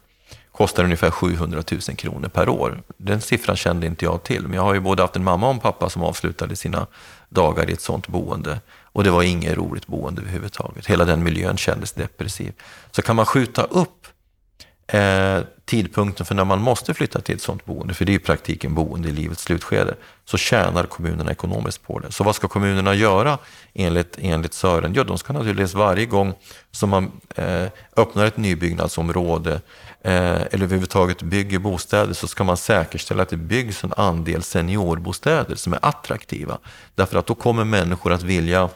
kostar 0.53 0.85
ungefär 0.85 1.11
700 1.11 1.63
000 1.71 1.81
kronor 1.81 2.29
per 2.29 2.49
år. 2.49 2.83
Den 2.97 3.21
siffran 3.21 3.57
kände 3.57 3.87
inte 3.87 4.05
jag 4.05 4.23
till, 4.23 4.43
men 4.43 4.53
jag 4.53 4.63
har 4.63 4.75
ju 4.75 4.81
både 4.81 5.03
haft 5.03 5.17
en 5.17 5.25
mamma 5.25 5.47
och 5.47 5.55
en 5.55 5.61
pappa 5.61 5.91
som 5.91 6.03
avslutade 6.03 6.57
sina 6.57 6.87
dagar 7.29 7.71
i 7.71 7.73
ett 7.73 7.81
sånt 7.81 8.09
boende. 8.09 8.61
Och 8.83 9.05
det 9.05 9.11
var 9.11 9.23
inget 9.23 9.57
roligt 9.57 9.87
boende 9.87 10.23
överhuvudtaget. 10.23 10.87
Hela 10.87 11.05
den 11.05 11.23
miljön 11.23 11.57
kändes 11.57 11.93
depressiv. 11.93 12.53
Så 12.91 13.03
kan 13.03 13.17
man 13.17 13.27
skjuta 13.27 13.63
upp 13.63 14.07
eh, 14.87 15.39
tidpunkten 15.65 16.27
för 16.27 16.35
när 16.35 16.45
man 16.45 16.61
måste 16.61 16.95
flytta 16.95 17.21
till 17.21 17.35
ett 17.35 17.43
sådant 17.43 17.65
boende, 17.65 17.95
för 17.95 18.05
det 18.05 18.13
är 18.13 18.15
i 18.15 18.19
praktiken 18.19 18.75
boende 18.75 19.09
i 19.09 19.13
livets 19.13 19.43
slutskede, 19.43 19.95
så 20.25 20.37
tjänar 20.37 20.85
kommunerna 20.85 21.31
ekonomiskt 21.31 21.83
på 21.83 21.99
det. 21.99 22.13
Så 22.13 22.25
vad 22.25 22.35
ska 22.35 22.49
kommunerna 22.49 22.95
göra 22.95 23.39
enligt, 23.75 24.17
enligt 24.19 24.55
Sören? 24.55 24.95
Ja, 24.95 25.05
de 25.05 25.19
ska 25.19 25.33
naturligtvis 25.33 25.75
varje 25.75 26.07
gång 26.07 26.35
som 26.71 26.91
man 26.91 27.13
eh, 27.37 27.67
öppnar 27.97 28.27
ett 28.27 28.37
nybyggnadsområde 28.37 29.53
eh, 30.03 30.43
eller 30.51 30.63
överhuvudtaget 30.63 31.23
bygger 31.23 31.59
bostäder 31.59 32.15
så 32.15 32.27
ska 32.27 32.45
man 32.45 32.57
säkerställa 32.57 33.23
att 33.23 33.29
det 33.29 33.37
byggs 33.37 33.85
en 33.85 33.93
andel 33.97 34.43
seniorbostäder 34.43 35.55
som 35.55 35.73
är 35.73 35.79
attraktiva. 35.83 36.59
Därför 36.95 37.19
att 37.19 37.27
då 37.27 37.35
kommer 37.35 37.65
människor 37.65 38.13
att 38.13 38.23
vilja 38.23 38.69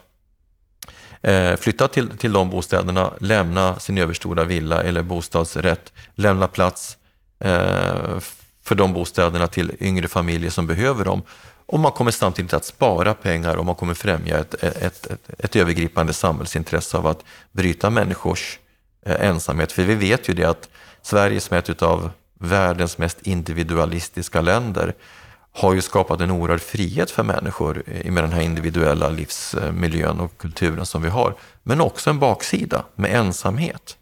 eh, 1.21 1.55
flytta 1.55 1.87
till, 1.87 2.17
till 2.17 2.33
de 2.33 2.49
bostäderna, 2.49 3.13
lämna 3.19 3.79
sin 3.79 3.97
överstora 3.97 4.43
villa 4.43 4.83
eller 4.83 5.01
bostadsrätt, 5.01 5.93
lämna 6.15 6.47
plats 6.47 6.97
eh, 7.39 8.19
för 8.63 8.75
de 8.75 8.93
bostäderna 8.93 9.47
till 9.47 9.71
yngre 9.79 10.07
familjer 10.07 10.49
som 10.49 10.67
behöver 10.67 11.05
dem. 11.05 11.21
Och 11.65 11.79
man 11.79 11.91
kommer 11.91 12.11
samtidigt 12.11 12.53
att 12.53 12.65
spara 12.65 13.13
pengar 13.13 13.55
och 13.55 13.65
man 13.65 13.75
kommer 13.75 13.93
främja 13.93 14.37
ett, 14.37 14.63
ett, 14.63 15.05
ett, 15.05 15.29
ett 15.37 15.55
övergripande 15.55 16.13
samhällsintresse 16.13 16.97
av 16.97 17.07
att 17.07 17.23
bryta 17.51 17.89
människors 17.89 18.59
eh, 19.05 19.27
ensamhet. 19.27 19.71
För 19.71 19.83
vi 19.83 19.95
vet 19.95 20.29
ju 20.29 20.33
det 20.33 20.45
att 20.45 20.69
Sverige 21.01 21.39
som 21.39 21.57
är 21.57 21.71
ett 21.71 21.81
av 21.81 22.11
världens 22.39 22.97
mest 22.97 23.21
individualistiska 23.21 24.41
länder 24.41 24.93
har 25.51 25.73
ju 25.73 25.81
skapat 25.81 26.21
en 26.21 26.31
oerhörd 26.31 26.61
frihet 26.61 27.11
för 27.11 27.23
människor 27.23 27.83
med 28.05 28.23
den 28.23 28.31
här 28.31 28.41
individuella 28.41 29.09
livsmiljön 29.09 30.19
och 30.19 30.37
kulturen 30.37 30.85
som 30.85 31.01
vi 31.01 31.09
har. 31.09 31.35
Men 31.63 31.81
också 31.81 32.09
en 32.09 32.19
baksida 32.19 32.85
med 32.95 33.15
ensamhet. 33.15 33.97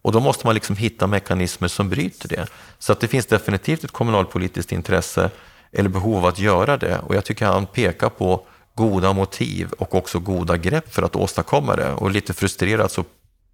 Och 0.00 0.12
då 0.12 0.20
måste 0.20 0.46
man 0.46 0.54
liksom 0.54 0.76
hitta 0.76 1.06
mekanismer 1.06 1.68
som 1.68 1.88
bryter 1.88 2.28
det. 2.28 2.46
Så 2.78 2.92
att 2.92 3.00
det 3.00 3.08
finns 3.08 3.26
definitivt 3.26 3.84
ett 3.84 3.90
kommunalpolitiskt 3.90 4.72
intresse 4.72 5.30
eller 5.72 5.88
behov 5.88 6.16
av 6.16 6.26
att 6.26 6.38
göra 6.38 6.76
det. 6.76 6.98
Och 6.98 7.14
jag 7.14 7.24
tycker 7.24 7.46
han 7.46 7.66
pekar 7.66 8.08
på 8.08 8.46
goda 8.74 9.12
motiv 9.12 9.72
och 9.78 9.94
också 9.94 10.18
goda 10.18 10.56
grepp 10.56 10.94
för 10.94 11.02
att 11.02 11.16
åstadkomma 11.16 11.76
det. 11.76 11.92
Och 11.92 12.10
lite 12.10 12.34
frustrerat 12.34 12.92
så 12.92 13.04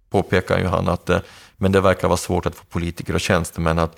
påpekar 0.09 0.59
ju 0.59 0.65
han 0.65 0.87
att 0.89 1.09
eh, 1.09 1.19
men 1.57 1.71
det 1.71 1.81
verkar 1.81 2.07
vara 2.07 2.17
svårt 2.17 2.45
att 2.45 2.55
få 2.55 2.65
politiker 2.65 3.13
och 3.13 3.21
tjänstemän 3.21 3.79
att 3.79 3.95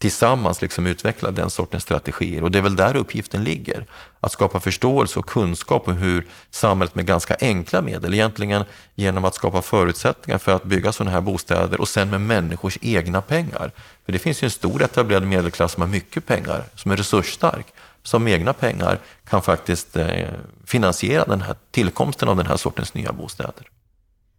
tillsammans 0.00 0.62
liksom 0.62 0.86
utveckla 0.86 1.30
den 1.30 1.50
sortens 1.50 1.82
strategier. 1.82 2.42
Och 2.42 2.50
det 2.50 2.58
är 2.58 2.62
väl 2.62 2.76
där 2.76 2.96
uppgiften 2.96 3.44
ligger. 3.44 3.86
Att 4.20 4.32
skapa 4.32 4.60
förståelse 4.60 5.18
och 5.18 5.26
kunskap 5.26 5.88
om 5.88 5.96
hur 5.96 6.26
samhället 6.50 6.94
med 6.94 7.06
ganska 7.06 7.36
enkla 7.40 7.82
medel, 7.82 8.14
egentligen 8.14 8.64
genom 8.94 9.24
att 9.24 9.34
skapa 9.34 9.62
förutsättningar 9.62 10.38
för 10.38 10.52
att 10.52 10.64
bygga 10.64 10.92
sådana 10.92 11.10
här 11.10 11.20
bostäder 11.20 11.80
och 11.80 11.88
sen 11.88 12.10
med 12.10 12.20
människors 12.20 12.78
egna 12.82 13.20
pengar. 13.20 13.72
För 14.04 14.12
det 14.12 14.18
finns 14.18 14.42
ju 14.42 14.44
en 14.44 14.50
stor 14.50 14.82
etablerad 14.82 15.26
medelklass 15.26 15.72
som 15.72 15.80
har 15.80 15.88
mycket 15.88 16.26
pengar, 16.26 16.64
som 16.74 16.90
är 16.90 16.96
resursstark, 16.96 17.66
som 18.02 18.24
med 18.24 18.32
egna 18.32 18.52
pengar 18.52 18.98
kan 19.24 19.42
faktiskt 19.42 19.96
eh, 19.96 20.28
finansiera 20.66 21.24
den 21.24 21.42
här 21.42 21.56
tillkomsten 21.70 22.28
av 22.28 22.36
den 22.36 22.46
här 22.46 22.56
sortens 22.56 22.94
nya 22.94 23.12
bostäder. 23.12 23.66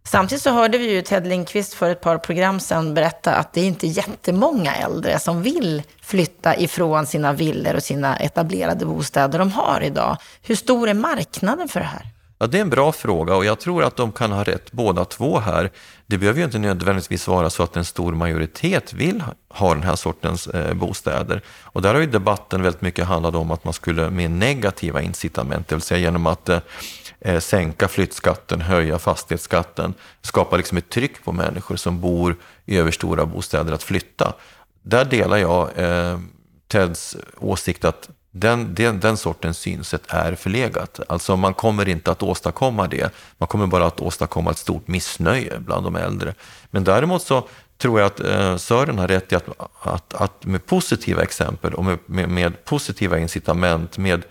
Samtidigt 0.04 0.42
så 0.42 0.50
hörde 0.50 0.78
vi 0.78 0.90
ju 0.90 1.02
Ted 1.02 1.26
Lindqvist 1.26 1.74
för 1.74 1.90
ett 1.90 2.00
par 2.00 2.18
program 2.18 2.60
sedan 2.60 2.94
berätta 2.94 3.34
att 3.34 3.52
det 3.52 3.60
är 3.60 3.64
inte 3.64 3.86
jättemånga 3.86 4.74
äldre 4.74 5.18
som 5.18 5.42
vill 5.42 5.82
flytta 6.02 6.56
ifrån 6.56 7.06
sina 7.06 7.32
villor 7.32 7.74
och 7.74 7.82
sina 7.82 8.16
etablerade 8.16 8.86
bostäder 8.86 9.38
de 9.38 9.52
har 9.52 9.80
idag. 9.80 10.16
Hur 10.42 10.54
stor 10.54 10.88
är 10.88 10.94
marknaden 10.94 11.68
för 11.68 11.80
det 11.80 11.86
här? 11.86 12.06
Ja, 12.42 12.46
det 12.46 12.58
är 12.58 12.62
en 12.62 12.70
bra 12.70 12.92
fråga 12.92 13.36
och 13.36 13.44
jag 13.44 13.60
tror 13.60 13.84
att 13.84 13.96
de 13.96 14.12
kan 14.12 14.32
ha 14.32 14.44
rätt 14.44 14.72
båda 14.72 15.04
två 15.04 15.38
här. 15.38 15.70
Det 16.06 16.18
behöver 16.18 16.38
ju 16.38 16.44
inte 16.44 16.58
nödvändigtvis 16.58 17.28
vara 17.28 17.50
så 17.50 17.62
att 17.62 17.76
en 17.76 17.84
stor 17.84 18.14
majoritet 18.14 18.92
vill 18.92 19.24
ha 19.48 19.74
den 19.74 19.82
här 19.82 19.96
sortens 19.96 20.46
eh, 20.46 20.74
bostäder. 20.74 21.42
Och 21.62 21.82
där 21.82 21.94
har 21.94 22.00
ju 22.00 22.06
debatten 22.06 22.62
väldigt 22.62 22.82
mycket 22.82 23.06
handlat 23.06 23.34
om 23.34 23.50
att 23.50 23.64
man 23.64 23.72
skulle 23.72 24.10
med 24.10 24.30
negativa 24.30 25.02
incitament, 25.02 25.68
det 25.68 25.74
vill 25.74 25.82
säga 25.82 26.00
genom 26.00 26.26
att 26.26 26.48
eh, 26.48 26.58
eh, 27.24 27.40
sänka 27.40 27.88
flyttskatten, 27.88 28.60
höja 28.60 28.98
fastighetsskatten, 28.98 29.94
skapa 30.22 30.56
liksom 30.56 30.78
ett 30.78 30.90
tryck 30.90 31.24
på 31.24 31.32
människor 31.32 31.76
som 31.76 32.00
bor 32.00 32.36
i 32.66 32.78
överstora 32.78 33.26
bostäder 33.26 33.72
att 33.72 33.82
flytta. 33.82 34.34
Där 34.82 35.04
delar 35.04 35.36
jag 35.36 35.68
eh, 35.76 36.18
Teds 36.68 37.16
åsikt 37.38 37.84
att 37.84 38.08
den, 38.30 38.74
den, 38.74 39.00
den 39.00 39.16
sortens 39.16 39.58
synsätt 39.58 40.02
är 40.08 40.34
förlegat. 40.34 41.00
Alltså 41.08 41.36
man 41.36 41.54
kommer 41.54 41.88
inte 41.88 42.10
att 42.10 42.22
åstadkomma 42.22 42.86
det. 42.86 43.14
Man 43.38 43.46
kommer 43.46 43.66
bara 43.66 43.86
att 43.86 44.00
åstadkomma 44.00 44.50
ett 44.50 44.58
stort 44.58 44.88
missnöje 44.88 45.58
bland 45.58 45.86
de 45.86 45.96
äldre. 45.96 46.34
Men 46.70 46.84
däremot 46.84 47.22
så 47.22 47.48
tror 47.78 48.00
jag 48.00 48.06
att 48.06 48.20
eh, 48.20 48.56
Sören 48.56 48.98
har 48.98 49.08
rätt 49.08 49.32
i 49.32 49.34
att, 49.34 49.48
att, 49.82 50.14
att 50.14 50.44
med 50.44 50.66
positiva 50.66 51.22
exempel 51.22 51.74
och 51.74 51.84
med, 51.84 51.98
med, 52.06 52.28
med 52.28 52.64
positiva 52.64 53.18
incitament, 53.18 53.98
med 53.98 54.22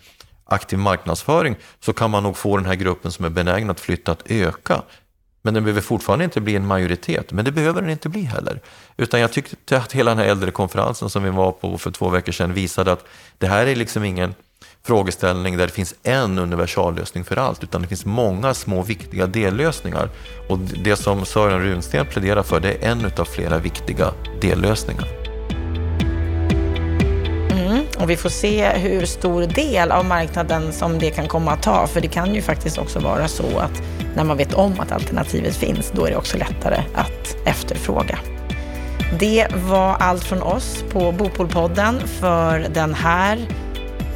aktiv 0.51 0.79
marknadsföring 0.79 1.55
så 1.79 1.93
kan 1.93 2.11
man 2.11 2.23
nog 2.23 2.37
få 2.37 2.57
den 2.57 2.65
här 2.65 2.75
gruppen 2.75 3.11
som 3.11 3.25
är 3.25 3.29
benägen 3.29 3.69
att 3.69 3.79
flytta 3.79 4.11
att 4.11 4.31
öka. 4.31 4.81
Men 5.41 5.53
den 5.53 5.63
behöver 5.63 5.81
fortfarande 5.81 6.25
inte 6.25 6.41
bli 6.41 6.55
en 6.55 6.67
majoritet, 6.67 7.31
men 7.31 7.45
det 7.45 7.51
behöver 7.51 7.81
den 7.81 7.89
inte 7.89 8.09
bli 8.09 8.21
heller. 8.21 8.59
Utan 8.97 9.19
jag 9.19 9.31
tyckte 9.31 9.77
att 9.77 9.91
hela 9.91 10.11
den 10.11 10.17
här 10.17 10.25
äldrekonferensen 10.25 11.09
som 11.09 11.23
vi 11.23 11.29
var 11.29 11.51
på 11.51 11.77
för 11.77 11.91
två 11.91 12.09
veckor 12.09 12.31
sedan 12.31 12.53
visade 12.53 12.91
att 12.91 13.05
det 13.37 13.47
här 13.47 13.67
är 13.67 13.75
liksom 13.75 14.03
ingen 14.03 14.35
frågeställning 14.83 15.57
där 15.57 15.67
det 15.67 15.73
finns 15.73 15.95
en 16.03 16.39
universallösning 16.39 17.23
för 17.23 17.37
allt, 17.37 17.63
utan 17.63 17.81
det 17.81 17.87
finns 17.87 18.05
många 18.05 18.53
små 18.53 18.81
viktiga 18.81 19.27
dellösningar. 19.27 20.09
Och 20.49 20.57
det 20.59 20.95
som 20.95 21.25
Sören 21.25 21.61
Runsten 21.61 22.05
pläderar 22.05 22.43
för, 22.43 22.59
det 22.59 22.73
är 22.73 22.91
en 22.91 23.11
av 23.17 23.25
flera 23.25 23.57
viktiga 23.57 24.13
dellösningar. 24.41 25.20
Och 28.01 28.09
vi 28.09 28.17
får 28.17 28.29
se 28.29 28.69
hur 28.69 29.05
stor 29.05 29.41
del 29.41 29.91
av 29.91 30.05
marknaden 30.05 30.73
som 30.73 30.99
det 30.99 31.11
kan 31.11 31.27
komma 31.27 31.51
att 31.51 31.63
ta. 31.63 31.87
För 31.87 32.01
det 32.01 32.07
kan 32.07 32.35
ju 32.35 32.41
faktiskt 32.41 32.77
också 32.77 32.99
vara 32.99 33.27
så 33.27 33.59
att 33.59 33.83
när 34.15 34.23
man 34.23 34.37
vet 34.37 34.53
om 34.53 34.79
att 34.79 34.91
alternativet 34.91 35.55
finns, 35.55 35.91
då 35.95 36.05
är 36.05 36.09
det 36.09 36.17
också 36.17 36.37
lättare 36.37 36.83
att 36.95 37.37
efterfråga. 37.45 38.19
Det 39.19 39.47
var 39.55 39.95
allt 39.95 40.23
från 40.23 40.41
oss 40.41 40.83
på 40.91 41.11
Bopolpodden 41.11 42.07
för 42.07 42.67
den 42.73 42.93
här, 42.93 43.47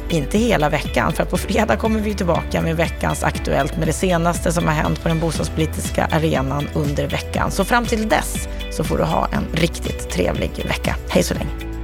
inte 0.08 0.38
hela 0.38 0.68
veckan, 0.68 1.12
för 1.12 1.24
på 1.24 1.36
fredag 1.36 1.76
kommer 1.76 2.00
vi 2.00 2.14
tillbaka 2.14 2.62
med 2.62 2.76
veckans 2.76 3.24
Aktuellt 3.24 3.76
med 3.76 3.88
det 3.88 3.92
senaste 3.92 4.52
som 4.52 4.66
har 4.66 4.74
hänt 4.74 5.02
på 5.02 5.08
den 5.08 5.20
bostadspolitiska 5.20 6.08
arenan 6.12 6.68
under 6.74 7.06
veckan. 7.06 7.50
Så 7.50 7.64
fram 7.64 7.86
till 7.86 8.08
dess 8.08 8.48
så 8.70 8.84
får 8.84 8.98
du 8.98 9.04
ha 9.04 9.28
en 9.32 9.46
riktigt 9.52 10.10
trevlig 10.10 10.50
vecka. 10.68 10.96
Hej 11.08 11.22
så 11.22 11.34
länge! 11.34 11.75